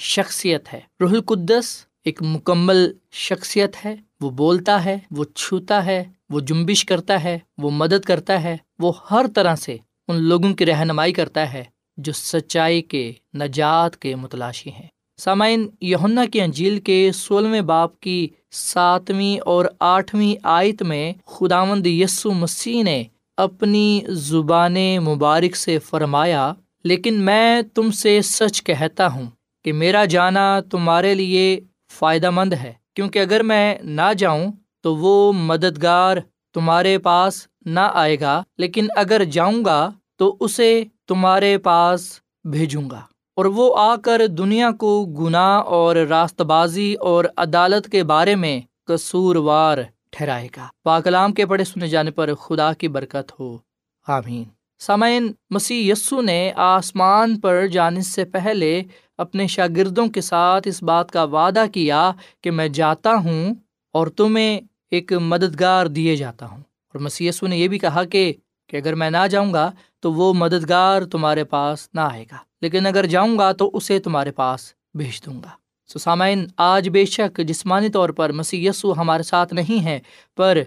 شخصیت 0.00 0.72
ہے۔ 0.72 0.80
روح 1.00 1.10
القدس 1.10 1.84
ایک 2.04 2.22
مکمل 2.22 2.92
شخصیت 3.12 3.76
ہے۔ 3.84 3.96
وہ 4.20 4.30
بولتا 4.30 4.84
ہے، 4.84 4.98
وہ 5.10 5.24
چھوتا 5.24 5.84
ہے، 5.84 6.04
وہ 6.30 6.40
جمبش 6.40 6.84
کرتا 6.84 7.24
ہے، 7.24 7.38
وہ 7.58 7.70
مدد 7.70 8.04
کرتا 8.04 8.42
ہے، 8.42 8.56
وہ 8.78 8.92
ہر 9.10 9.26
طرح 9.34 9.54
سے 9.54 9.76
ان 10.08 10.16
لوگوں 10.16 10.54
کی 10.54 10.66
رہنمائی 10.66 11.12
کرتا 11.12 11.52
ہے 11.52 11.64
جو 11.96 12.12
سچائی 12.12 12.82
کے، 12.82 13.12
نجات 13.34 13.96
کے 13.96 14.14
متلاشی 14.14 14.70
ہیں۔ 14.70 14.86
سامعین 15.16 15.68
یہنا 15.80 16.24
کی 16.32 16.40
انجیل 16.40 16.80
کے 16.80 17.10
سولہویں 17.14 17.60
باپ 17.60 18.00
کی 18.00 18.28
ساتویں 18.50 19.40
اور 19.40 19.64
آٹھویں 19.80 20.34
آیت 20.42 20.82
میں 20.82 21.12
خداوند 21.26 21.86
یسو 21.86 22.32
مسیح 22.32 22.82
نے 22.82 23.04
اپنی 23.38 24.00
زبان 24.08 24.76
مبارک 25.04 25.56
سے 25.56 25.78
فرمایا، 25.78 26.52
لیکن 26.84 27.14
میں 27.14 27.62
تم 27.74 27.90
سے 27.90 28.22
سچ 28.22 28.62
کہتا 28.62 29.06
ہوں 29.06 29.26
کہ 29.64 29.72
میرا 29.72 30.04
جانا 30.04 30.60
تمہارے 30.70 31.14
لیے 31.14 31.60
فائدہ 31.92 32.30
مند 32.30 32.52
ہے، 32.52 32.72
کیونکہ 32.94 33.18
اگر 33.18 33.42
میں 33.42 33.78
نہ 33.82 34.12
جاؤں 34.18 34.52
تو 34.82 34.96
وہ 34.96 35.32
مددگار 35.32 36.16
تمہارے 36.54 36.98
پاس 36.98 37.46
نہ 37.66 37.90
آئے 37.94 38.20
گا، 38.20 38.42
لیکن 38.58 38.86
اگر 38.96 39.24
جاؤں 39.24 39.64
گا 39.64 39.90
تو 40.16 40.36
اسے 40.40 40.84
تمہارے 41.08 41.58
پاس 41.58 42.20
بھیجوں 42.44 42.90
گا۔ 42.90 43.00
اور 43.36 43.44
وہ 43.44 43.74
آ 43.76 43.96
کر 43.96 44.26
دنیا 44.26 44.70
کو 44.70 45.04
گناہ 45.04 45.60
اور 45.60 45.96
راست 45.96 46.40
بازی 46.42 46.94
اور 46.94 47.24
عدالت 47.36 47.88
کے 47.88 48.02
بارے 48.04 48.34
میں 48.34 48.60
قصوروار 48.86 49.78
ٹھہرائے 50.10 50.48
گا۔ 50.56 50.66
پاکلام 50.84 51.32
کے 51.32 51.46
پڑھے 51.46 51.64
سنے 51.64 51.88
جانے 51.88 52.10
پر 52.10 52.34
خدا 52.34 52.72
کی 52.72 52.88
برکت 52.88 53.40
ہو۔ 53.40 53.58
آمین۔ 54.06 54.44
سامعین، 54.78 55.32
مسیح 55.50 55.92
یسو 55.92 56.20
نے 56.20 56.52
آسمان 56.56 57.40
پر 57.40 57.66
جانے 57.66 58.00
سے 58.00 58.24
پہلے 58.24 58.82
اپنے 59.18 59.46
شاگردوں 59.46 60.06
کے 60.08 60.20
ساتھ 60.20 60.68
اس 60.68 60.82
بات 60.82 61.10
کا 61.10 61.24
وعدہ 61.24 61.64
کیا 61.72 62.12
کہ 62.40 62.50
میں 62.50 62.68
جاتا 62.68 63.14
ہوں 63.14 63.54
اور 63.92 64.06
تمہیں 64.06 64.60
ایک 64.90 65.12
مددگار 65.12 65.86
دیے 65.86 66.16
جاتا 66.16 66.46
ہوں۔ 66.46 66.58
اور 66.58 66.98
مسی 66.98 67.26
یسو 67.26 67.46
نے 67.46 67.56
یہ 67.58 67.68
بھی 67.68 67.78
کہا 67.78 68.04
کہ 68.04 68.32
کہ 68.66 68.76
اگر 68.76 68.94
میں 68.94 69.10
نہ 69.10 69.26
جاؤں 69.30 69.52
گا 69.52 69.72
تو 70.00 70.12
وہ 70.12 70.34
مددگار 70.34 71.02
تمہارے 71.02 71.44
پاس 71.44 71.88
نہ 71.94 72.00
آئے 72.00 72.24
گا، 72.32 72.36
لیکن 72.60 72.86
اگر 72.86 73.06
جاؤں 73.06 73.38
گا 73.38 73.52
تو 73.52 73.70
اسے 73.72 73.98
تمہارے 73.98 74.32
پاس 74.32 74.72
بھیج 74.94 75.26
دوں 75.26 75.42
گا۔ 75.42 75.48
سسامین 75.88 76.46
آج 76.56 76.88
بے 76.88 77.04
شک 77.04 77.40
جسمانی 77.48 77.88
طور 77.88 78.08
پر 78.08 78.32
مسی 78.32 78.66
یسو 78.66 78.92
ہمارے 78.92 79.22
ساتھ 79.22 79.54
نہیں 79.54 79.84
ہے 79.84 80.00
پر 80.36 80.58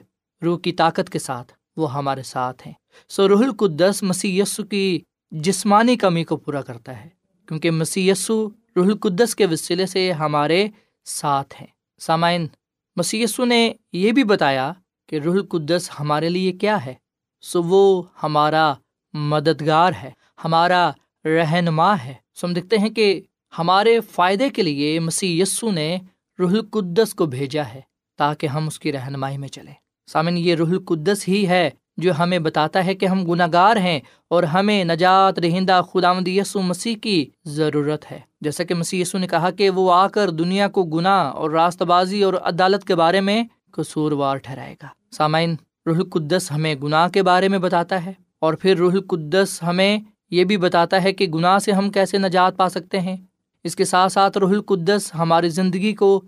روح 0.41 0.59
کی 0.59 0.71
طاقت 0.71 1.09
کے 1.09 1.19
ساتھ 1.19 1.53
وہ 1.77 1.93
ہمارے 1.93 2.23
ساتھ 2.23 2.67
ہیں۔ 2.67 2.73
سو 3.09 3.27
روح 3.29 3.43
القدس 3.43 4.03
مسی 4.03 4.39
یسو 4.39 4.63
کی 4.63 5.01
جسمانی 5.31 5.95
کمی 5.95 6.23
کو 6.23 6.37
پورا 6.37 6.61
کرتا 6.61 7.03
ہے، 7.03 7.09
کیونکہ 7.47 7.71
مسی 7.71 8.09
یسو 8.09 8.49
روح 8.75 8.85
القدس 8.85 9.35
کے 9.35 9.45
وسیلے 9.45 9.85
سے 9.85 10.11
ہمارے 10.11 10.67
ساتھ 11.05 11.53
ہیں۔ 11.61 11.67
سامعین 11.99 12.47
مسی 12.95 13.25
نے 13.39 13.73
یہ 13.93 14.11
بھی 14.11 14.23
بتایا 14.23 14.73
کہ 15.07 15.19
روح 15.19 15.33
القدس 15.33 15.89
ہمارے 15.99 16.29
لیے 16.29 16.51
کیا 16.51 16.85
ہے۔ 16.85 16.93
سو 17.41 17.63
وہ 17.63 18.03
ہمارا 18.23 18.73
مددگار 19.13 19.91
ہے، 20.03 20.11
ہمارا 20.45 20.91
رہنما 21.25 21.93
ہے۔ 22.03 22.13
سو 22.35 22.47
ہم 22.47 22.53
دیکھتے 22.53 22.77
ہیں 22.77 22.89
کہ 22.89 23.21
ہمارے 23.57 23.99
فائدے 23.99 24.49
کے 24.49 24.63
لیے 24.63 24.99
مسیح 24.99 25.41
یسو 25.41 25.71
نے 25.71 25.97
روح 26.39 26.51
القدس 26.51 27.13
کو 27.13 27.25
بھیجا 27.25 27.63
ہے 27.73 27.81
تاکہ 28.17 28.47
ہم 28.47 28.67
اس 28.67 28.79
کی 28.79 28.91
رہنمائی 28.91 29.37
میں 29.37 29.47
چلیں۔ 29.47 29.73
سامن 30.07 30.37
یہ 30.37 30.55
روح 30.55 30.69
القدس 30.69 31.27
ہی 31.27 31.47
ہے 31.47 31.69
جو 31.97 32.11
ہمیں 32.19 32.39
بتاتا 32.39 32.85
ہے 32.85 32.95
کہ 32.95 33.05
ہم 33.05 33.25
گناہ 33.25 33.47
گار 33.53 33.75
ہیں 33.75 33.99
اور 34.27 34.43
ہمیں 34.43 34.83
نجات 34.83 35.39
رہندہ 35.39 35.81
خدا 35.93 36.13
مد 36.13 36.27
یسو 36.27 36.61
مسیح 36.61 36.95
کی 37.01 37.29
ضرورت 37.45 38.11
ہے۔ 38.11 38.19
جیسا 38.41 38.63
کہ 38.63 38.73
مسیح 38.73 39.01
یسو 39.01 39.17
نے 39.17 39.27
کہا 39.27 39.49
کہ 39.51 39.69
وہ 39.69 39.93
آ 39.93 40.07
کر 40.07 40.29
دنیا 40.29 40.67
کو 40.67 40.83
گناہ 40.83 41.23
اور 41.31 41.51
راست 41.51 41.81
بازی 41.81 42.23
اور 42.23 42.33
عدالت 42.33 42.83
کے 42.83 42.95
بارے 42.95 43.21
میں 43.21 43.43
قصوروار 43.71 44.37
ٹھہرائے 44.37 44.75
گا۔ 44.83 44.87
سامعین، 45.11 45.55
روح 45.85 45.95
القدس 45.95 46.51
ہمیں 46.51 46.75
گناہ 46.75 47.07
کے 47.07 47.23
بارے 47.23 47.47
میں 47.47 47.59
بتاتا 47.59 48.05
ہے 48.05 48.13
اور 48.39 48.53
پھر 48.53 48.77
روح 48.77 48.91
القدس 48.91 49.63
ہمیں 49.63 49.97
یہ 50.31 50.43
بھی 50.43 50.57
بتاتا 50.57 51.03
ہے 51.03 51.13
کہ 51.13 51.27
گناہ 51.27 51.59
سے 51.59 51.71
ہم 51.71 51.89
کیسے 51.91 52.17
نجات 52.17 52.57
پا 52.57 52.69
سکتے 52.69 52.99
ہیں۔ 52.99 53.17
اس 53.65 53.75
کے 53.75 53.85
ساتھ 53.85 54.11
ساتھ 54.13 54.37
روح 54.37 54.49
القدس 54.49 55.11
ہماری 55.15 55.49
زندگی 55.49 55.93
کو 55.93 56.21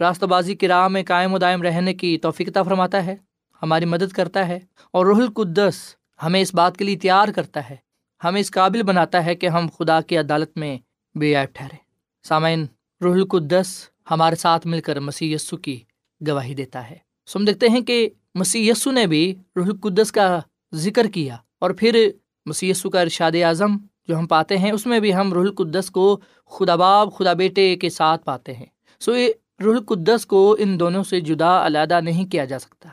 راستہ 0.00 0.26
بازی 0.26 0.54
کی 0.54 0.68
راہ 0.68 0.86
میں 0.88 1.02
قائم 1.02 1.34
و 1.34 1.38
دائم 1.38 1.62
رہنے 1.62 1.94
کی 1.94 2.16
توفیقتا 2.18 2.62
فرماتا 2.62 3.04
ہے، 3.06 3.14
ہماری 3.62 3.84
مدد 3.84 4.12
کرتا 4.12 4.46
ہے 4.48 4.58
اور 4.90 5.06
روح 5.06 5.18
القدس 5.18 5.76
ہمیں 6.22 6.40
اس 6.40 6.54
بات 6.54 6.76
کے 6.76 6.84
لیے 6.84 6.96
تیار 6.98 7.28
کرتا 7.28 7.68
ہے، 7.70 7.76
ہمیں 8.24 8.40
اس 8.40 8.50
قابل 8.50 8.82
بناتا 8.82 9.24
ہے 9.24 9.34
کہ 9.34 9.46
ہم 9.46 9.66
خدا 9.78 10.00
کی 10.00 10.16
عدالت 10.16 10.56
میں 10.56 10.76
بے 11.14 11.34
عائب 11.34 11.48
ٹھہرے 11.52 11.76
سامعین، 12.24 12.66
روح 13.00 13.14
القدس 13.14 13.68
ہمارے 14.10 14.36
ساتھ 14.36 14.66
مل 14.66 14.80
کر 14.80 15.00
مسی 15.00 15.32
یسو 15.32 15.56
کی 15.56 15.78
گواہی 16.20 16.54
دیتا 16.54 16.88
ہے۔ 16.90 16.96
سم 17.28 17.44
دیکھتے 17.44 17.68
ہیں 17.68 17.80
کہ 17.80 18.08
مسی 18.34 18.68
یسو 18.68 18.90
نے 18.90 19.06
بھی 19.06 19.34
روح 19.56 19.66
القدس 19.66 20.12
کا 20.12 20.38
ذکر 20.74 21.06
کیا 21.06 21.36
اور 21.58 21.70
پھر 21.70 22.08
مسی 22.46 22.72
کا 22.92 23.00
ارشاد 23.00 23.32
اعظم 23.44 23.76
جو 24.08 24.18
ہم 24.18 24.26
پاتے 24.26 24.58
ہیں، 24.58 24.72
اس 24.72 24.86
میں 24.86 25.00
بھی 25.00 25.14
ہم 25.14 25.32
روح 25.32 25.42
القدس 25.42 25.90
کو 25.90 26.20
خدا 26.46 26.74
باب 26.74 27.12
خدا 27.12 27.32
بیٹے 27.32 27.76
کے 27.76 27.90
ساتھ 27.90 28.24
پاتے 28.24 28.54
ہیں۔ 28.54 28.66
سو 29.00 29.16
یہ 29.16 29.28
روح 29.64 29.74
القدس 29.74 30.26
کو 30.26 30.56
ان 30.58 30.80
دونوں 30.80 31.04
سے 31.04 31.20
جدا، 31.20 31.66
علیحدہ 31.66 32.00
نہیں 32.00 32.26
کیا 32.26 32.44
جا 32.44 32.58
سکتا۔ 32.58 32.88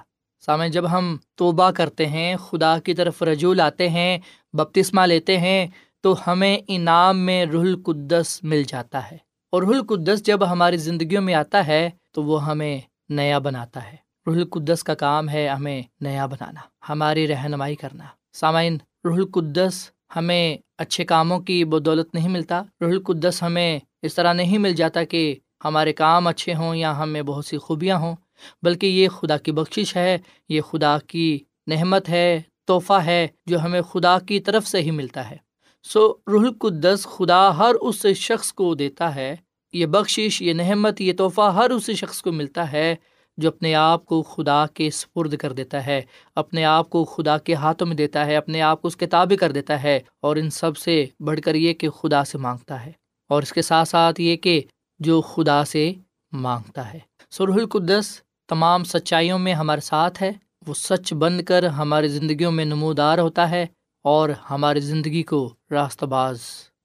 سامع 0.45 0.67
جب 0.67 0.91
ہم 0.91 1.17
توبہ 1.35 1.71
کرتے 1.71 2.05
ہیں، 2.05 2.35
خدا 2.35 2.79
کی 2.79 2.93
طرف 2.93 3.23
رجوع 3.23 3.53
لاتے 3.53 3.89
ہیں، 3.89 4.17
بپتسمہ 4.53 5.01
لیتے 5.01 5.37
ہیں، 5.37 5.67
تو 6.01 6.15
ہمیں 6.27 6.57
انعام 6.67 7.19
میں 7.19 7.45
روح 7.45 7.63
القدس 7.63 8.39
مل 8.43 8.63
جاتا 8.67 9.11
ہے۔ 9.11 9.17
اور 9.51 9.63
روح 9.63 9.75
القدس 9.75 10.23
جب 10.23 10.51
ہماری 10.51 10.77
زندگیوں 10.77 11.21
میں 11.21 11.33
آتا 11.33 11.67
ہے، 11.67 11.89
تو 12.11 12.23
وہ 12.23 12.45
ہمیں 12.45 12.81
نیا 13.09 13.39
بناتا 13.39 13.91
ہے۔ 13.91 13.95
روح 14.27 14.35
القدس 14.35 14.83
کا 14.83 14.93
کام 14.93 15.29
ہے 15.29 15.47
ہمیں 15.47 15.81
نیا 16.01 16.25
بنانا، 16.25 16.59
ہماری 16.89 17.27
رہنمائی 17.27 17.75
کرنا۔ 17.75 18.03
سامعین 18.33 18.77
روح 19.05 19.15
القدس 19.15 19.89
ہمیں 20.15 20.57
اچھے 20.77 21.05
کاموں 21.05 21.39
کی 21.39 21.63
بدولت 21.65 22.13
نہیں 22.13 22.29
ملتا۔ 22.29 22.61
روح 22.81 22.89
القدس 22.89 23.43
ہمیں 23.43 23.79
اس 24.01 24.13
طرح 24.15 24.33
نہیں 24.33 24.57
مل 24.57 24.73
جاتا 24.73 25.03
کہ 25.03 25.35
ہمارے 25.65 25.93
کام 25.93 26.27
اچھے 26.27 26.53
ہوں 26.53 26.75
یا 26.75 26.97
ہمیں 26.99 27.21
بہت 27.21 27.45
سی 27.45 27.57
خوبیاں 27.57 27.97
ہوں، 27.97 28.15
بلکہ 28.63 28.85
یہ 28.85 29.07
خدا 29.09 29.37
کی 29.37 29.51
بخشش 29.51 29.95
ہے، 29.95 30.17
یہ 30.49 30.61
خدا 30.61 30.97
کی 31.07 31.39
نحمت 31.67 32.09
ہے، 32.09 32.41
تحفہ 32.67 32.99
ہے 33.05 33.27
جو 33.45 33.59
ہمیں 33.59 33.81
خدا 33.81 34.19
کی 34.19 34.39
طرف 34.39 34.67
سے 34.67 34.81
ہی 34.81 34.91
ملتا 34.91 35.29
ہے۔ 35.29 35.37
سو 35.83 36.13
روح 36.27 36.41
القدس 36.41 37.07
خدا 37.07 37.57
ہر 37.57 37.73
اس 37.81 38.05
شخص 38.15 38.53
کو 38.53 38.73
دیتا 38.75 39.15
ہے، 39.15 39.35
یہ 39.73 39.85
بخشش، 39.85 40.41
یہ 40.41 40.53
نحمت 40.53 41.01
یہ 41.01 41.13
تحفہ 41.13 41.41
ہر 41.41 41.69
اس 41.69 41.89
شخص 41.91 42.21
کو 42.21 42.31
ملتا 42.31 42.71
ہے 42.71 42.95
جو 43.37 43.49
اپنے 43.49 43.75
آپ 43.75 44.05
کو 44.05 44.23
خدا 44.23 44.65
کے 44.73 44.89
سپرد 44.91 45.37
کر 45.37 45.53
دیتا 45.53 45.85
ہے، 45.85 46.01
اپنے 46.35 46.65
آپ 46.65 46.89
کو 46.89 47.05
خدا 47.05 47.37
کے 47.37 47.53
ہاتھوں 47.53 47.87
میں 47.87 47.95
دیتا 47.95 48.25
ہے، 48.25 48.35
اپنے 48.35 48.61
آپ 48.61 48.81
کو 48.81 48.87
اس 48.87 48.97
کتابیں 48.97 49.37
کر 49.37 49.51
دیتا 49.51 49.83
ہے 49.83 49.99
اور 50.21 50.35
ان 50.35 50.49
سب 50.49 50.77
سے 50.77 51.05
بڑھ 51.19 51.39
کر 51.41 51.55
یہ 51.55 51.73
کہ 51.73 51.89
خدا 51.89 52.23
سے 52.23 52.37
مانگتا 52.37 52.85
ہے۔ 52.85 52.91
اور 53.29 53.41
اس 53.41 53.53
کے 53.53 53.61
ساتھ 53.61 53.89
ساتھ 53.89 54.21
یہ 54.21 54.35
کہ 54.35 54.61
جو 54.99 55.21
خدا 55.21 55.65
سے 55.65 55.93
مانگتا 56.31 56.93
ہے۔ 56.93 56.99
سرح 57.31 57.53
القدس 57.53 58.21
تمام 58.47 58.83
سچائیوں 58.83 59.39
میں 59.39 59.53
ہمارے 59.53 59.81
ساتھ 59.81 60.23
ہے۔ 60.23 60.31
وہ 60.67 60.73
سچ 60.73 61.13
بن 61.13 61.43
کر 61.43 61.63
ہماری 61.63 62.07
زندگیوں 62.07 62.51
میں 62.51 62.65
نمودار 62.65 63.17
ہوتا 63.17 63.49
ہے 63.49 63.65
اور 64.03 64.29
ہماری 64.49 64.79
زندگی 64.79 65.23
کو 65.23 65.53
راستہ 65.71 66.05
باز 66.05 66.39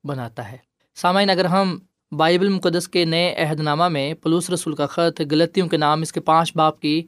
بناتا 0.04 0.52
ہے۔ 0.52 0.56
سامعین، 0.94 1.30
اگر 1.30 1.44
ہم 1.44 1.78
بائبل 2.12 2.48
مقدس 2.48 2.88
کے 2.88 3.04
نئے 3.04 3.34
عہد 3.34 3.60
نامہ 3.60 3.88
میں 3.88 4.14
پلوس 4.14 4.50
رسول 4.50 4.74
کا 4.74 4.86
خط، 4.86 5.22
غلطیوں 5.30 5.68
کے 5.68 5.76
نام، 5.76 6.02
اس 6.02 6.12
کے 6.12 6.20
پانچ 6.20 6.56
باپ 6.56 6.80
کی 6.80 7.02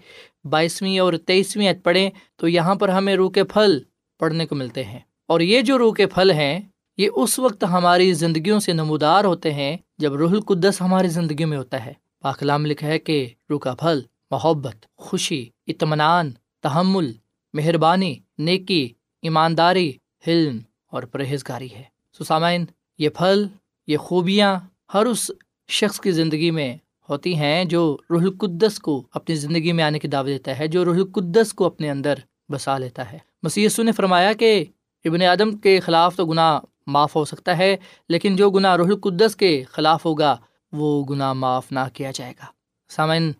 بائیسویں 0.44 0.98
اور 0.98 1.12
تیئیسویں 1.26 1.68
عہد 1.68 1.82
پڑھیں 1.82 2.10
تو 2.36 2.48
یہاں 2.48 2.74
پر 2.74 2.88
ہمیں 2.88 3.14
روح 3.14 3.30
کے 3.30 3.44
پھل 3.44 3.78
پڑھنے 4.18 4.46
کو 4.46 4.54
ملتے 4.54 4.84
ہیں۔ 4.84 4.98
اور 5.26 5.40
یہ 5.40 5.60
جو 5.60 5.78
روح 5.78 5.94
کے 5.94 6.06
پھل 6.06 6.30
ہیں، 6.30 6.60
یہ 6.96 7.08
اس 7.16 7.38
وقت 7.38 7.64
ہماری 7.64 8.12
زندگیوں 8.12 8.60
سے 8.60 8.72
نمودار 8.72 9.24
ہوتے 9.24 9.54
ہیں 9.54 9.76
جب 9.98 10.14
روح 10.14 10.30
القدس 10.30 10.80
ہماری 10.80 11.08
زندگی 11.08 11.44
میں 11.44 11.58
ہوتا 11.58 11.86
ہے۔ 11.86 11.92
پاکلام 12.20 12.66
لکھا 12.66 12.86
ہے 12.86 12.98
کہ 12.98 13.28
روح 13.50 13.58
کا 13.58 13.74
پھل 13.74 14.00
محبت، 14.30 14.86
خوشی، 14.96 15.46
اطمینان، 15.66 16.30
تحمل، 16.62 17.12
مہربانی، 17.52 18.14
نیکی، 18.38 18.88
ایمانداری، 19.22 19.92
حلم 20.28 20.58
اور 20.86 21.02
پرہیزگاری 21.02 21.68
ہے۔ 21.72 21.82
سسامین 22.18 22.64
یہ 22.98 23.08
پھل، 23.08 23.46
یہ 23.86 23.96
خوبیاں 23.96 24.60
ہر 24.94 25.06
اس 25.06 25.30
شخص 25.68 26.00
کی 26.00 26.10
زندگی 26.10 26.50
میں 26.50 26.76
ہوتی 27.08 27.34
ہیں 27.34 27.64
جو 27.64 27.96
روح 28.10 28.22
القدس 28.22 28.78
کو 28.78 29.02
اپنی 29.14 29.34
زندگی 29.34 29.72
میں 29.72 29.84
آنے 29.84 29.98
کی 29.98 30.08
دعوت 30.08 30.26
دیتا 30.26 30.58
ہے، 30.58 30.66
جو 30.66 30.84
روح 30.84 30.94
القدس 30.94 31.52
کو 31.52 31.64
اپنے 31.64 31.90
اندر 31.90 32.14
بسا 32.48 32.78
لیتا 32.78 33.12
ہے۔ 33.12 33.18
مسی 33.42 33.66
نے 33.78 33.92
فرمایا 33.92 34.32
کہ 34.32 34.64
ابن 35.04 35.22
عدم 35.22 35.56
کے 35.56 35.80
خلاف 35.80 36.16
تو 36.16 36.26
گناہ 36.26 36.60
معاف 36.86 37.16
ہو 37.16 37.24
سکتا 37.24 37.58
ہے، 37.58 37.76
لیکن 38.08 38.36
جو 38.36 38.50
گناہ 38.50 38.76
روح 38.76 38.86
القدس 38.86 39.36
کے 39.36 39.64
خلاف 39.70 40.04
ہوگا، 40.04 40.36
وہ 40.72 41.04
گناہ 41.04 41.32
معاف 41.32 41.72
نہ 41.72 41.80
کیا 41.94 42.10
جائے 42.14 42.32
گا۔ 42.32 42.44
سامعین، 42.88 43.32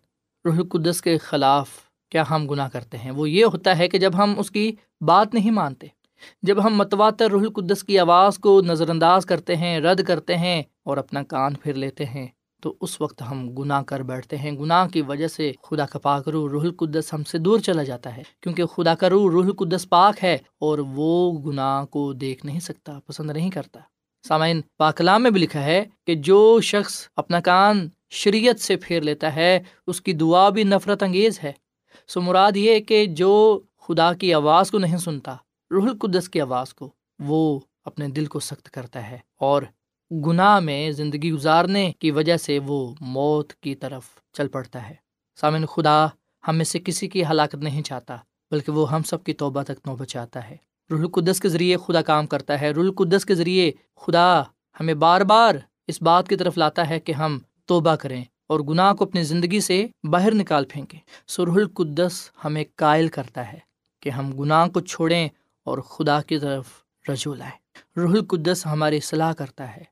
روح 0.45 0.57
القدس 0.57 1.03
کے 1.03 1.19
خلاف 1.19 1.69
کیا 2.11 2.25
ہم 2.31 2.47
گناہ 2.47 2.69
کرتے 2.69 2.99
ہیں؟ 2.99 3.11
وہ 3.11 3.31
یہ 3.31 3.45
ہوتا 3.45 3.79
ہے 3.79 3.89
کہ 3.89 3.99
جب 3.99 4.11
ہم 4.19 4.35
اس 4.39 4.51
کی 4.51 4.73
بات 5.01 5.35
نہیں 5.35 5.51
مانتے 5.51 5.87
جب 6.43 6.65
ہم 6.65 6.77
متواتر 6.77 7.31
روح 7.31 7.41
القدس 7.41 7.85
کی 7.85 7.99
آواز 7.99 8.39
کو 8.39 8.61
نظر 8.61 8.91
انداز 8.91 9.27
کرتے 9.27 9.57
ہیں، 9.57 9.81
رد 9.81 10.05
کرتے 10.05 10.37
ہیں 10.37 10.63
اور 10.85 10.97
اپنا 10.97 11.23
کان 11.23 11.55
پھیر 11.55 11.75
لیتے 11.75 12.05
ہیں، 12.05 12.27
تو 12.63 12.75
اس 12.81 13.01
وقت 13.01 13.23
ہم 13.31 13.49
گناہ 13.55 13.83
کر 13.83 14.03
بیٹھتے 14.03 14.37
ہیں۔ 14.37 14.53
گناہ 14.53 14.89
کی 14.89 15.03
وجہ 15.03 15.29
سے 15.29 15.53
خدا 15.63 15.87
کا 15.87 15.99
پاک 15.99 16.29
روح 16.29 16.49
روح 16.51 16.63
القدس 16.63 17.15
ہم 17.15 17.25
سے 17.25 17.39
دور 17.39 17.59
چلا 17.59 17.83
جاتا 17.83 18.17
ہے، 18.17 18.23
کیونکہ 18.41 18.65
خدا 18.65 18.95
کا 18.95 19.11
روح 19.11 19.31
روح 19.31 19.45
القدس 19.45 19.89
پاک 19.89 20.25
ہے 20.25 20.39
اور 20.61 20.79
وہ 20.79 21.33
گناہ 21.39 21.85
کو 21.85 22.13
دیکھ 22.13 22.47
نہیں 22.47 22.61
سکتا، 22.61 22.99
پسند 23.07 23.31
نہیں 23.31 23.51
کرتا۔ 23.51 23.81
سامعین، 24.29 24.61
پاکلام 24.79 25.23
میں 25.23 25.31
بھی 25.31 25.41
لکھا 25.41 25.63
ہے 25.63 25.85
کہ 26.07 26.15
جو 26.15 26.61
شخص 26.61 27.09
اپنا 27.17 27.41
کان 27.41 27.89
شریعت 28.11 28.61
سے 28.61 28.77
پھیر 28.77 29.01
لیتا 29.01 29.35
ہے، 29.35 29.59
اس 29.87 30.01
کی 30.01 30.13
دعا 30.13 30.49
بھی 30.49 30.65
نفرت 30.65 31.03
انگیز 31.03 31.39
ہے۔ 31.43 31.53
سو 32.09 32.21
مراد 32.21 32.57
یہ 32.57 32.81
کہ 32.81 33.07
جو 33.07 33.61
خدا 33.81 34.13
کی 34.13 34.35
آواز 34.35 34.71
کو 34.71 34.79
نہیں 34.79 34.97
سنتا 34.97 35.37
روح 35.73 35.85
القدس 35.85 36.29
کی 36.29 36.41
آواز 36.41 36.75
کو 36.75 36.91
وہ 37.19 37.61
اپنے 37.85 38.09
دل 38.09 38.27
کو 38.27 38.41
سخت 38.41 38.71
کرتا 38.71 39.11
ہے 39.11 39.19
اور 39.41 39.63
گناہ 40.27 40.61
میں 40.61 40.91
زندگی 40.91 41.33
گزارنے 41.33 41.93
کی 41.99 42.11
وجہ 42.11 42.37
سے 42.37 42.59
وہ 42.59 42.95
موت 43.01 43.53
کی 43.53 43.75
طرف 43.75 44.03
چل 44.33 44.49
پڑتا 44.49 44.91
ہے۔ 44.91 44.95
سامن 45.37 45.67
خدا 45.67 46.07
ہم 46.49 46.57
میں 46.57 46.65
سے 46.65 46.79
کسی 46.79 47.09
کی 47.09 47.25
ہلاکت 47.25 47.55
نہیں 47.55 47.83
چاہتا، 47.83 48.17
بلکہ 48.51 48.73
وہ 48.73 48.93
ہم 48.93 49.03
سب 49.03 49.25
کی 49.25 49.33
توبہ 49.33 49.63
تک 49.63 49.87
نو 49.87 49.97
بچاتا 49.97 50.51
ہے۔ 50.51 50.57
روح 50.91 51.01
القدس 51.01 51.41
کے 51.41 51.49
ذریعے 51.49 51.77
خدا 51.77 52.03
کام 52.03 52.27
کرتا 52.27 52.61
ہے۔ 52.61 52.71
روح 52.71 52.85
القدس 52.85 53.25
کے 53.25 53.35
ذریعے 53.35 53.73
خدا 53.97 54.43
ہمیں 54.81 54.95
بار 54.95 55.21
بار 55.21 55.55
اس 55.87 56.03
بات 56.03 56.29
کی 56.29 56.37
طرف 56.37 56.59
لاتا 56.59 56.89
ہے 56.89 57.01
کہ 57.01 57.13
ہم 57.13 57.39
توبہ 57.67 57.95
کریں 57.95 58.25
اور 58.47 58.61
گناہ 58.61 58.93
کو 58.93 59.05
اپنی 59.05 59.23
زندگی 59.23 59.61
سے 59.61 59.87
باہر 60.05 60.35
نکال 60.35 60.65
پھینکیں۔ 60.65 60.99
سو 61.27 61.43
القدس 61.43 62.31
ہمیں 62.45 62.65
قائل 62.77 63.09
کرتا 63.09 63.53
ہے 63.53 63.59
کہ 64.01 64.11
ہم 64.11 64.33
گناہ 64.33 64.69
کو 64.69 64.81
چھوڑیں 64.81 65.29
اور 65.65 65.79
خدا 65.79 66.23
کی 66.23 66.39
طرف 66.39 66.65
رجوع 67.09 67.35
لائے۔ 67.35 67.51
روح 68.01 68.11
القدس 68.11 68.67
ہماری 68.67 69.01
صلاح 69.01 69.33
کرتا 69.33 69.77
ہے۔ 69.77 69.85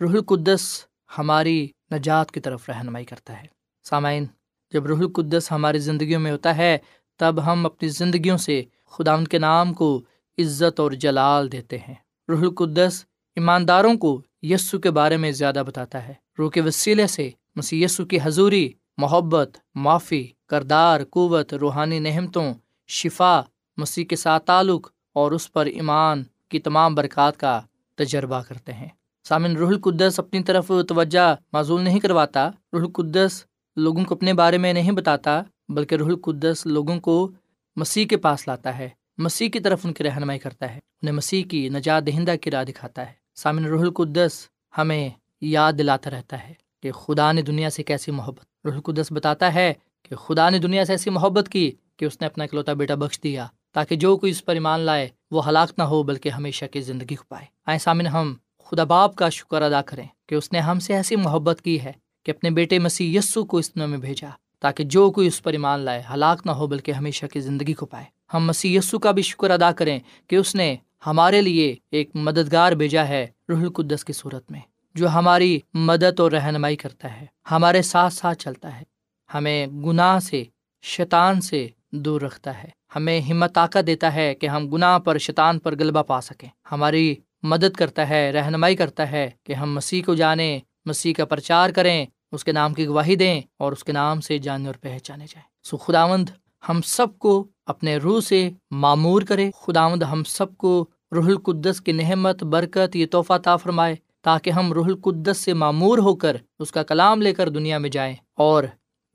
روح 0.00 0.10
القدس 0.10 0.84
ہماری 1.18 1.68
نجات 1.92 2.30
کی 2.30 2.40
طرف 2.40 2.68
رہنمائی 2.68 3.04
کرتا 3.04 3.42
ہے۔ 3.42 3.46
سامعین، 3.84 4.26
جب 4.72 4.86
روح 4.86 4.98
القدس 4.98 5.52
ہماری 5.52 5.78
زندگیوں 5.78 6.20
میں 6.20 6.32
ہوتا 6.32 6.56
ہے، 6.56 6.78
تب 7.16 7.46
ہم 7.46 7.66
اپنی 7.66 7.88
زندگیوں 7.88 8.36
سے 8.36 8.64
خدا 8.86 9.14
ان 9.14 9.28
کے 9.28 9.38
نام 9.38 9.74
کو 9.74 10.02
عزت 10.38 10.80
اور 10.80 10.92
جلال 10.92 11.52
دیتے 11.52 11.78
ہیں۔ 11.78 11.94
روح 12.28 12.40
القدس 12.40 13.04
ایمانداروں 13.36 13.94
کو 13.94 14.22
یسو 14.42 14.78
کے 14.78 14.90
بارے 14.90 15.16
میں 15.16 15.32
زیادہ 15.32 15.62
بتاتا 15.66 16.08
ہے۔ 16.08 16.14
روح 16.38 16.50
کے 16.50 16.60
وسیلے 16.60 17.06
سے 17.06 17.30
مسی 17.56 17.82
یسو 17.82 18.04
کی 18.04 18.18
حضوری، 18.22 18.72
محبت، 18.96 19.58
معافی، 19.74 20.26
کردار، 20.48 21.00
قوت، 21.10 21.54
روحانی 21.54 21.98
نہمتوں 21.98 22.54
شفا، 22.86 23.40
مسیح 23.76 24.04
کے 24.04 24.16
ساتھ 24.16 24.46
تعلق 24.46 24.90
اور 25.12 25.32
اس 25.32 25.52
پر 25.52 25.66
ایمان 25.66 26.24
کی 26.48 26.58
تمام 26.58 26.94
برکات 26.94 27.36
کا 27.36 27.60
تجربہ 27.94 28.42
کرتے 28.48 28.72
ہیں۔ 28.72 28.88
سامن 29.28 29.56
روح 29.56 29.68
القدس 29.68 30.18
اپنی 30.18 30.42
طرف 30.42 30.70
توجہ 30.88 31.34
معذول 31.52 31.82
نہیں 31.82 32.00
کرواتا۔ 32.00 32.48
روح 32.48 32.80
القدس 32.80 33.44
لوگوں 33.76 34.04
کو 34.04 34.14
اپنے 34.14 34.32
بارے 34.32 34.58
میں 34.58 34.72
نہیں 34.72 34.92
بتاتا، 34.92 35.42
بلکہ 35.68 35.94
روح 35.94 36.06
القدس 36.06 36.66
لوگوں 36.66 37.00
کو 37.00 37.30
مسیح 37.76 38.06
کے 38.06 38.16
پاس 38.16 38.48
لاتا 38.48 38.78
ہے۔ 38.78 38.88
مسیح 39.18 39.48
کی 39.48 39.60
طرف 39.60 39.80
ان 39.84 39.92
کی 39.92 40.04
رہنمائی 40.04 40.38
کرتا 40.38 40.74
ہے۔ 40.74 40.78
انہیں 41.02 41.14
مسیح 41.14 41.44
کی 41.44 41.68
نجات 41.68 42.06
دہندہ 42.06 42.34
کی 42.40 42.50
راہ 42.50 42.64
دکھاتا 42.64 43.08
ہے۔ 43.08 43.12
سامن 43.34 43.64
روح 43.64 43.80
القدس 43.80 44.48
ہمیں 44.78 45.10
یاد 45.40 45.72
دلاتا 45.78 46.10
رہتا 46.10 46.48
ہے 46.48 46.52
کہ 46.82 46.92
خدا 46.92 47.32
نے 47.32 47.42
دنیا 47.42 47.70
سے 47.70 47.82
کیسی 47.82 48.10
محبت، 48.10 48.44
روح 48.64 48.74
القدس 48.74 49.06
بتاتا 49.10 49.54
ہے 49.54 49.74
کہ 50.02 50.16
خدا 50.16 50.50
نے 50.50 50.58
دنیا 50.58 50.84
سے 50.84 50.92
ایسی 50.92 51.10
محبت 51.10 51.48
کی 51.48 51.72
کہ 51.96 52.04
اس 52.04 52.20
نے 52.20 52.26
اپنا 52.26 52.44
اکلوتا 52.44 52.72
بیٹا 52.72 52.94
بخش 52.94 53.22
دیا۔ 53.22 53.46
تاکہ 53.78 53.96
جو 53.96 54.16
کوئی 54.16 54.32
اس 54.32 54.44
پر 54.44 54.54
ایمان 54.54 54.80
لائے، 54.80 55.08
وہ 55.30 55.48
ہلاک 55.48 55.72
نہ 55.78 55.82
ہو، 55.82 56.02
بلکہ 56.02 56.28
ہمیشہ 56.28 56.64
کی 56.64 56.80
زندگی 56.80 57.14
کو 57.14 57.24
پائے۔ 57.28 57.44
آئے 57.66 57.78
سامن 57.78 58.06
ہم 58.06 58.34
خدا 58.64 58.84
باپ 58.84 59.14
کا 59.16 59.28
شکر 59.28 59.62
ادا 59.62 59.82
کریں 59.82 60.06
کہ 60.28 60.34
اس 60.34 60.52
نے 60.52 60.60
ہم 60.60 60.78
سے 60.80 60.94
ایسی 60.94 61.16
محبت 61.16 61.60
کی 61.62 61.80
ہے 61.80 61.92
کہ 62.24 62.30
اپنے 62.30 62.50
بیٹے 62.50 62.78
مسیح 62.78 63.18
یسو 63.18 63.44
کو 63.44 63.56
اس 63.56 63.76
میں 63.76 63.86
بھیجا، 63.86 64.28
تاکہ 64.60 64.84
جو 64.84 65.10
کوئی 65.10 65.26
اس 65.26 65.42
پر 65.42 65.52
ایمان 65.52 65.80
لائے، 65.80 66.02
ہلاک 66.14 66.40
نہ 66.46 66.50
ہو، 66.50 66.66
بلکہ 66.66 66.92
ہمیشہ 66.92 67.26
کی 67.26 67.40
زندگی 67.40 67.72
کو 67.72 67.86
پائے۔ 67.86 68.04
ہم 68.34 68.44
مسیح 68.44 68.78
یسو 68.78 68.98
کا 68.98 69.10
بھی 69.10 69.22
شکر 69.22 69.50
ادا 69.50 69.72
کریں 69.72 69.98
کہ 70.26 70.36
اس 70.36 70.54
نے 70.54 70.76
ہمارے 71.06 71.42
لیے 71.42 71.74
ایک 71.90 72.10
مددگار 72.14 72.72
بھیجا 72.72 73.08
ہے 73.08 73.26
روح 73.48 73.60
القدس 73.60 74.04
کی 74.04 74.12
صورت 74.12 74.50
میں، 74.50 74.60
جو 74.94 75.08
ہماری 75.08 75.58
مدد 75.74 76.20
اور 76.20 76.32
رہنمائی 76.32 76.76
کرتا 76.76 77.20
ہے، 77.20 77.26
ہمارے 77.50 77.82
ساتھ 77.82 78.14
ساتھ 78.14 78.38
چلتا 78.38 78.78
ہے، 78.78 78.82
ہمیں 79.34 79.66
گناہ 79.66 80.18
سے، 80.18 80.44
شیطان 80.82 81.40
سے 81.40 81.68
دور 81.90 82.20
رکھتا 82.20 82.62
ہے۔ 82.62 82.77
ہمیں 82.96 83.20
ہمت 83.20 83.54
طاقت 83.54 83.86
دیتا 83.86 84.14
ہے 84.14 84.34
کہ 84.34 84.46
ہم 84.46 84.68
گناہ 84.68 84.98
پر، 84.98 85.18
شیطان 85.18 85.58
پر 85.58 85.74
غلبہ 85.78 86.02
پا 86.02 86.20
سکیں۔ 86.20 86.48
ہماری 86.72 87.14
مدد 87.42 87.76
کرتا 87.76 88.08
ہے، 88.08 88.32
رہنمائی 88.32 88.76
کرتا 88.76 89.10
ہے 89.10 89.30
کہ 89.44 89.52
ہم 89.52 89.74
مسیح 89.74 90.02
کو 90.06 90.14
جانیں، 90.14 90.58
مسیح 90.86 91.14
کا 91.14 91.24
پرچار 91.24 91.70
کریں، 91.70 92.06
اس 92.32 92.44
کے 92.44 92.52
نام 92.52 92.74
کی 92.74 92.86
گواہی 92.86 93.16
دیں 93.16 93.40
اور 93.58 93.72
اس 93.72 93.84
کے 93.84 93.92
نام 93.92 94.20
سے 94.20 94.38
جانے 94.38 94.66
اور 94.66 94.74
پہچانے 94.80 95.24
جائیں۔ 95.24 95.46
سو 95.64 95.76
خداوند 95.76 96.28
ہم 96.68 96.80
سب 96.84 97.18
کو 97.18 97.46
اپنے 97.66 97.96
روح 97.96 98.20
سے 98.20 98.50
معمور 98.70 99.22
کرے۔ 99.22 99.50
خداوند 99.60 100.02
ہم 100.02 100.24
سب 100.24 100.56
کو 100.56 100.86
روح 101.12 101.26
القدس 101.26 101.80
کی 101.80 101.92
نحمت 101.92 102.42
برکت، 102.44 102.96
یہ 102.96 103.06
تحفہ 103.06 103.38
تا 103.44 103.56
فرمائے 103.56 103.96
تاکہ 104.22 104.50
ہم 104.50 104.72
روح 104.72 104.86
القدس 104.86 105.38
سے 105.38 105.52
معمور 105.52 105.98
ہو 105.98 106.14
کر 106.14 106.36
اس 106.58 106.72
کا 106.72 106.82
کلام 106.82 107.22
لے 107.22 107.34
کر 107.34 107.48
دنیا 107.48 107.78
میں 107.78 107.90
جائیں 107.90 108.14
اور 108.36 108.64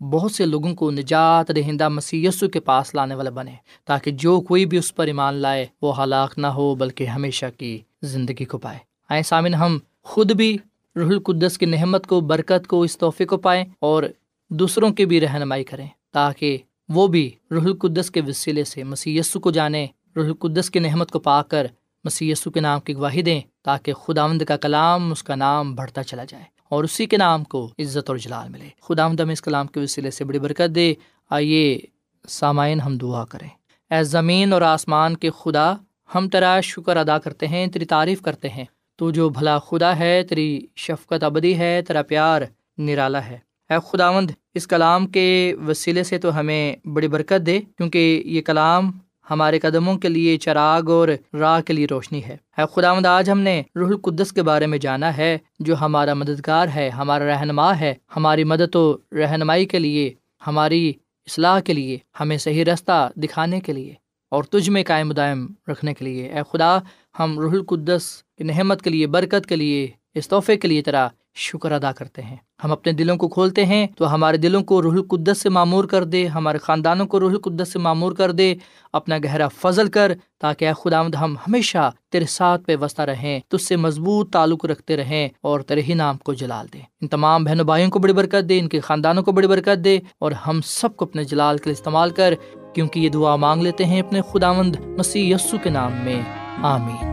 بہت 0.01 0.31
سے 0.31 0.45
لوگوں 0.45 0.75
کو 0.75 0.91
نجات 0.91 1.51
دہندہ 1.55 1.89
مسی 1.89 2.27
کے 2.53 2.59
پاس 2.59 2.95
لانے 2.95 3.15
والا 3.15 3.29
بنے 3.29 3.55
تاکہ 3.85 4.11
جو 4.11 4.41
کوئی 4.41 4.65
بھی 4.65 4.77
اس 4.77 4.95
پر 4.95 5.07
ایمان 5.07 5.33
لائے، 5.33 5.65
وہ 5.81 6.03
ہلاک 6.03 6.33
نہ 6.37 6.47
ہو، 6.47 6.75
بلکہ 6.75 7.05
ہمیشہ 7.05 7.45
کی 7.57 7.79
زندگی 8.01 8.45
کو 8.45 8.57
پائے۔ 8.57 8.77
آئے 9.09 9.23
سامن 9.23 9.53
ہم 9.53 9.77
خود 10.03 10.31
بھی 10.31 10.57
روح 10.95 11.07
القدس 11.07 11.57
کی 11.57 11.65
نحمت 11.65 12.07
کو، 12.07 12.21
برکت 12.21 12.67
کو، 12.67 12.81
اس 12.81 12.97
تحفے 12.97 13.25
کو 13.25 13.37
پائیں 13.37 13.65
اور 13.79 14.03
دوسروں 14.49 14.89
کی 14.89 15.05
بھی 15.05 15.21
رہنمائی 15.21 15.63
کریں 15.63 15.87
تاکہ 16.11 16.57
وہ 16.89 17.07
بھی 17.07 17.31
روح 17.51 17.63
القدس 17.63 18.11
کے 18.11 18.21
وسیلے 18.27 18.63
سے 18.63 18.83
مسی 18.83 19.19
کو 19.41 19.51
جانیں 19.51 19.87
روح 20.15 20.25
القدس 20.25 20.69
کی 20.69 20.79
نحمت 20.79 21.11
کو 21.11 21.19
پا 21.19 21.41
کر 21.41 21.67
مسی 22.03 22.33
کے 22.53 22.59
نام 22.59 22.79
کی 22.79 22.95
گواہی 22.95 23.21
دیں 23.21 23.41
تاکہ 23.61 23.93
خدا 23.93 24.27
کا 24.47 24.57
کلام، 24.57 25.11
اس 25.11 25.23
کا 25.23 25.35
نام 25.35 25.75
بڑھتا 25.75 26.03
چلا 26.03 26.23
جائے۔ 26.23 26.52
اور 26.73 26.83
اسی 26.83 27.05
کے 27.05 27.17
نام 27.17 27.43
کو 27.43 27.71
عزت 27.79 28.09
اور 28.09 28.17
جلال 28.17 28.49
ملے۔ 28.49 28.69
خدا 28.81 29.05
ہم 29.05 29.29
اس 29.29 29.41
کلام 29.41 29.67
کے 29.67 29.79
وسیلے 29.79 30.11
سے 30.11 30.25
بڑی 30.25 30.39
برکت 30.39 30.75
دے۔ 30.75 30.93
آئیے 31.29 31.79
سامعین 32.27 32.81
ہم 32.81 32.97
دعا 32.97 33.25
کریں۔ 33.25 33.49
اے 33.93 34.03
زمین 34.03 34.53
اور 34.53 34.61
آسمان 34.61 35.17
کے 35.17 35.29
خدا، 35.37 35.73
ہم 36.15 36.29
تیرا 36.29 36.59
شکر 36.61 36.97
ادا 36.97 37.17
کرتے 37.17 37.47
ہیں، 37.47 37.67
تیری 37.67 37.85
تعریف 37.85 38.21
کرتے 38.21 38.49
ہیں۔ 38.49 38.65
تو 38.95 39.11
جو 39.11 39.29
بھلا 39.29 39.59
خدا 39.59 39.99
ہے، 39.99 40.23
تیری 40.23 40.61
شفقت 40.75 41.23
ابدی 41.23 41.57
ہے، 41.57 41.81
تیرا 41.81 42.01
پیار 42.01 42.41
نرالا 42.77 43.25
ہے۔ 43.25 43.37
اے 43.69 43.75
خداوند، 43.91 44.31
اس 44.53 44.67
کلام 44.67 45.07
کے 45.07 45.55
وسیلے 45.67 46.03
سے 46.03 46.17
تو 46.17 46.39
ہمیں 46.39 46.75
بڑی 46.87 47.07
برکت 47.07 47.45
دے، 47.45 47.61
کیونکہ 47.77 48.23
یہ 48.25 48.41
کلام 48.41 48.91
ہمارے 49.29 49.59
قدموں 49.59 49.97
کے 49.97 50.09
لیے 50.09 50.37
چراغ 50.37 50.91
اور 50.91 51.07
راہ 51.39 51.61
کے 51.61 51.73
لیے 51.73 51.87
روشنی 51.89 52.23
ہے۔ 52.23 52.37
اے 52.57 52.63
خداوند، 52.73 53.05
آج 53.05 53.29
ہم 53.29 53.39
نے 53.39 53.63
روح 53.75 53.87
القدس 53.87 54.31
کے 54.31 54.43
بارے 54.43 54.65
میں 54.65 54.77
جانا 54.77 55.17
ہے، 55.17 55.37
جو 55.59 55.75
ہمارا 55.81 56.13
مددگار 56.13 56.67
ہے، 56.75 56.89
ہمارا 56.89 57.25
رہنما 57.25 57.79
ہے، 57.79 57.93
ہماری 58.15 58.43
مدد 58.43 58.75
و 58.75 58.97
رہنمائی 59.11 59.65
کے 59.65 59.79
لیے، 59.79 60.13
ہماری 60.47 60.93
اصلاح 61.27 61.59
کے 61.59 61.73
لیے، 61.73 61.97
ہمیں 62.19 62.37
صحیح 62.37 62.65
رستہ 62.65 63.11
دکھانے 63.15 63.59
کے 63.59 63.73
لیے 63.73 63.93
اور 64.29 64.43
تجھ 64.43 64.69
میں 64.69 64.83
قائم 64.87 65.11
دائم 65.11 65.47
رکھنے 65.67 65.93
کے 65.93 66.05
لیے۔ 66.05 66.27
اے 66.27 66.41
خدا، 66.51 66.77
ہم 67.19 67.39
روح 67.39 67.51
القدس 67.51 68.23
کی 68.37 68.43
نحمت 68.43 68.81
کے 68.81 68.89
لیے، 68.89 69.07
برکت 69.07 69.45
کے 69.45 69.55
لیے، 69.55 69.87
اس 70.13 70.27
تحفے 70.27 70.57
کے 70.57 70.67
لیے 70.67 70.81
تیرا 70.81 71.07
شکر 71.35 71.71
ادا 71.71 71.91
کرتے 71.91 72.21
ہیں۔ 72.21 72.35
ہم 72.63 72.71
اپنے 72.71 72.91
دلوں 72.91 73.17
کو 73.17 73.27
کھولتے 73.27 73.65
ہیں 73.65 73.87
تو 73.97 74.13
ہمارے 74.13 74.37
دلوں 74.37 74.63
کو 74.63 74.81
روح 74.81 74.93
القدس 74.93 75.41
سے 75.41 75.49
معمور 75.49 75.83
کر 75.83 76.03
دے، 76.03 76.27
ہمارے 76.27 76.57
خاندانوں 76.57 77.05
کو 77.05 77.19
روح 77.19 77.29
القدس 77.29 77.73
سے 77.73 77.79
معمور 77.79 78.11
کر 78.11 78.31
دے، 78.31 78.55
اپنا 78.93 79.17
گہرا 79.17 79.47
فضل 79.47 79.89
کر 79.89 80.11
تاکہ 80.41 80.67
اے 80.67 80.73
خدا 80.83 81.01
ہم 81.01 81.35
ہمیشہ 81.47 81.91
تیرے 82.11 82.25
ساتھ 82.25 82.63
پہ 82.63 82.75
وسطہ 82.81 83.01
رہیں، 83.01 83.39
تجھ 83.47 83.63
سے 83.63 83.75
مضبوط 83.75 84.33
تعلق 84.33 84.65
رکھتے 84.65 84.97
رہیں 84.97 85.29
اور 85.41 85.59
تیرے 85.59 85.81
ہی 85.81 85.93
نام 85.93 86.17
کو 86.17 86.33
جلال 86.33 86.67
دے۔ 86.73 86.79
ان 87.01 87.07
تمام 87.07 87.43
بہنوں 87.43 87.65
بھائیوں 87.65 87.91
کو 87.91 87.99
بڑی 87.99 88.13
برکت 88.13 88.49
دے، 88.49 88.59
ان 88.59 88.69
کے 88.69 88.79
خاندانوں 88.79 89.23
کو 89.23 89.31
بڑی 89.31 89.47
برکت 89.47 89.85
دے 89.85 89.99
اور 90.19 90.31
ہم 90.31 90.59
سب 90.65 90.95
کو 90.95 91.05
اپنے 91.05 91.23
جلال 91.23 91.57
کے 91.57 91.69
استعمال 91.69 92.09
کر، 92.09 92.33
کیونکہ 92.75 92.99
یہ 92.99 93.09
دعا 93.09 93.35
مانگ 93.35 93.61
لیتے 93.61 93.85
ہیں 93.85 94.01
اپنے 94.01 94.21
خداوند 94.31 94.75
مسیح 94.97 95.35
یسو 95.35 95.57
کے 95.63 95.69
نام 95.69 95.91
میں۔ 96.03 96.21
آمین۔ 96.61 97.12